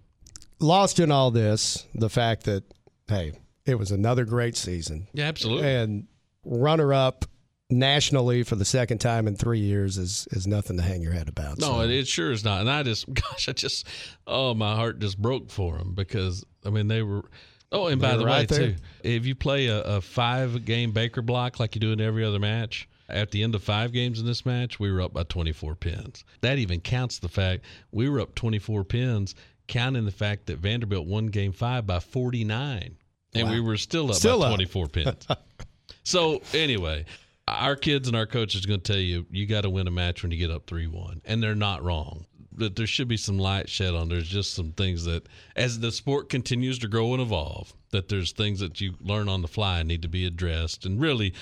lost 0.60 0.98
in 1.00 1.10
all 1.10 1.30
this, 1.30 1.86
the 1.94 2.08
fact 2.08 2.44
that, 2.44 2.64
hey, 3.08 3.32
it 3.66 3.74
was 3.74 3.90
another 3.90 4.24
great 4.24 4.56
season. 4.56 5.06
yeah 5.12 5.26
absolutely 5.26 5.68
And 5.68 6.06
runner 6.44 6.94
up 6.94 7.26
nationally 7.68 8.42
for 8.44 8.54
the 8.54 8.64
second 8.64 8.98
time 8.98 9.26
in 9.26 9.34
three 9.36 9.58
years 9.58 9.98
is, 9.98 10.28
is 10.30 10.46
nothing 10.46 10.76
to 10.76 10.82
hang 10.82 11.02
your 11.02 11.12
head 11.12 11.28
about. 11.28 11.58
no 11.58 11.66
So- 11.66 11.80
it, 11.80 11.90
it 11.90 12.06
sure 12.08 12.30
is 12.30 12.44
not 12.44 12.60
and 12.60 12.70
i 12.70 12.82
just 12.84 13.12
gosh 13.12 13.48
i 13.48 13.52
just 13.52 13.86
oh 14.26 14.54
my 14.54 14.76
heart 14.76 15.00
just 15.00 15.20
broke 15.20 15.50
for 15.50 15.76
them 15.78 15.92
because 15.94 16.44
i 16.64 16.70
mean 16.70 16.86
they 16.88 17.02
were 17.02 17.24
oh 17.72 17.86
and 17.88 18.00
by 18.00 18.16
the 18.16 18.24
way 18.24 18.46
there. 18.46 18.70
too 18.70 18.76
if 19.02 19.26
you 19.26 19.34
play 19.34 19.66
a, 19.66 19.80
a 19.82 20.00
five 20.00 20.64
game 20.64 20.92
baker 20.92 21.22
block 21.22 21.58
like 21.60 21.74
you 21.74 21.80
do 21.80 21.92
in 21.92 22.00
every 22.00 22.24
other 22.24 22.38
match 22.38 22.88
at 23.08 23.30
the 23.30 23.42
end 23.42 23.54
of 23.54 23.62
five 23.62 23.92
games 23.92 24.18
in 24.18 24.26
this 24.26 24.44
match, 24.44 24.80
we 24.80 24.90
were 24.90 25.00
up 25.00 25.12
by 25.12 25.22
24 25.22 25.74
pins. 25.76 26.24
That 26.40 26.58
even 26.58 26.80
counts 26.80 27.18
the 27.18 27.28
fact 27.28 27.64
we 27.92 28.08
were 28.08 28.20
up 28.20 28.34
24 28.34 28.84
pins, 28.84 29.34
counting 29.68 30.04
the 30.04 30.10
fact 30.10 30.46
that 30.46 30.58
Vanderbilt 30.58 31.06
won 31.06 31.26
game 31.26 31.52
five 31.52 31.86
by 31.86 32.00
49. 32.00 32.96
And 33.34 33.50
we 33.50 33.60
were 33.60 33.76
still 33.76 34.08
up 34.08 34.16
Still 34.16 34.40
by 34.40 34.46
up. 34.46 34.50
24 34.50 34.88
pins. 34.88 35.26
so, 36.04 36.40
anyway, 36.54 37.04
our 37.46 37.76
kids 37.76 38.08
and 38.08 38.16
our 38.16 38.26
coaches 38.26 38.64
are 38.64 38.68
going 38.68 38.80
to 38.80 38.92
tell 38.92 39.00
you 39.00 39.26
you 39.30 39.46
got 39.46 39.62
to 39.62 39.70
win 39.70 39.86
a 39.86 39.90
match 39.90 40.22
when 40.22 40.32
you 40.32 40.38
get 40.38 40.50
up 40.50 40.66
3 40.66 40.86
1. 40.86 41.22
And 41.24 41.42
they're 41.42 41.54
not 41.54 41.82
wrong. 41.82 42.26
But 42.56 42.76
there 42.76 42.86
should 42.86 43.08
be 43.08 43.16
some 43.16 43.38
light 43.38 43.68
shed 43.68 43.94
on. 43.94 44.08
There's 44.08 44.28
just 44.28 44.54
some 44.54 44.72
things 44.72 45.04
that, 45.04 45.28
as 45.54 45.80
the 45.80 45.92
sport 45.92 46.28
continues 46.28 46.78
to 46.80 46.88
grow 46.88 47.12
and 47.12 47.22
evolve, 47.22 47.74
that 47.90 48.08
there's 48.08 48.32
things 48.32 48.60
that 48.60 48.80
you 48.80 48.94
learn 49.00 49.28
on 49.28 49.42
the 49.42 49.48
fly 49.48 49.80
and 49.80 49.88
need 49.88 50.02
to 50.02 50.08
be 50.08 50.26
addressed. 50.26 50.86
And 50.86 51.00
really, 51.00 51.34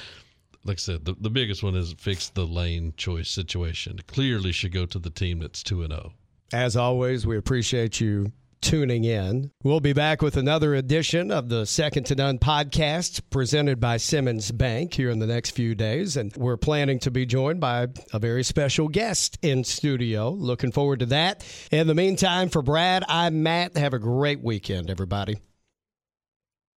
like 0.65 0.79
I 0.79 0.81
said, 0.81 1.05
the, 1.05 1.15
the 1.21 1.31
biggest 1.31 1.63
one 1.63 1.77
is 1.77 1.95
fix 1.99 2.29
the 2.31 2.47
lane 2.47 2.95
choice 2.97 3.31
situation. 3.31 3.99
It 3.99 4.07
clearly 4.07 4.53
should 4.53 4.73
go 4.73 4.87
to 4.87 4.99
the 4.99 5.11
team 5.11 5.39
that's 5.39 5.63
2 5.63 5.85
and 5.85 5.93
oh. 5.93 5.97
0. 5.97 6.13
As 6.53 6.77
always, 6.77 7.27
we 7.27 7.37
appreciate 7.37 8.01
you 8.01 8.33
tuning 8.65 9.05
in. 9.05 9.51
We'll 9.63 9.81
be 9.81 9.93
back 9.93 10.23
with 10.23 10.39
another 10.39 10.75
edition 10.75 11.31
of 11.31 11.51
the 11.51 11.67
Second 11.67 12.05
to 12.07 12.15
None 12.15 12.39
podcast 12.39 13.21
presented 13.29 13.79
by 13.79 13.99
Simmons 13.99 14.51
Bank 14.51 14.95
here 14.95 15.11
in 15.11 15.19
the 15.19 15.27
next 15.27 15.51
few 15.51 15.75
days. 15.75 16.17
And 16.17 16.35
we're 16.35 16.57
planning 16.57 16.99
to 17.01 17.11
be 17.11 17.27
joined 17.27 17.61
by 17.61 17.89
a 18.15 18.19
very 18.19 18.43
special 18.43 18.89
guest 18.89 19.39
in 19.43 19.65
studio. 19.65 20.31
Looking 20.31 20.73
forward 20.73 21.01
to 21.01 21.07
that. 21.07 21.47
In 21.71 21.87
the 21.87 21.95
meantime, 21.95 22.49
for 22.49 22.63
Brad, 22.63 23.05
I'm 23.07 23.43
Matt. 23.43 23.77
Have 23.77 23.93
a 23.93 23.99
great 23.99 24.43
weekend, 24.43 24.89
everybody. 24.89 25.37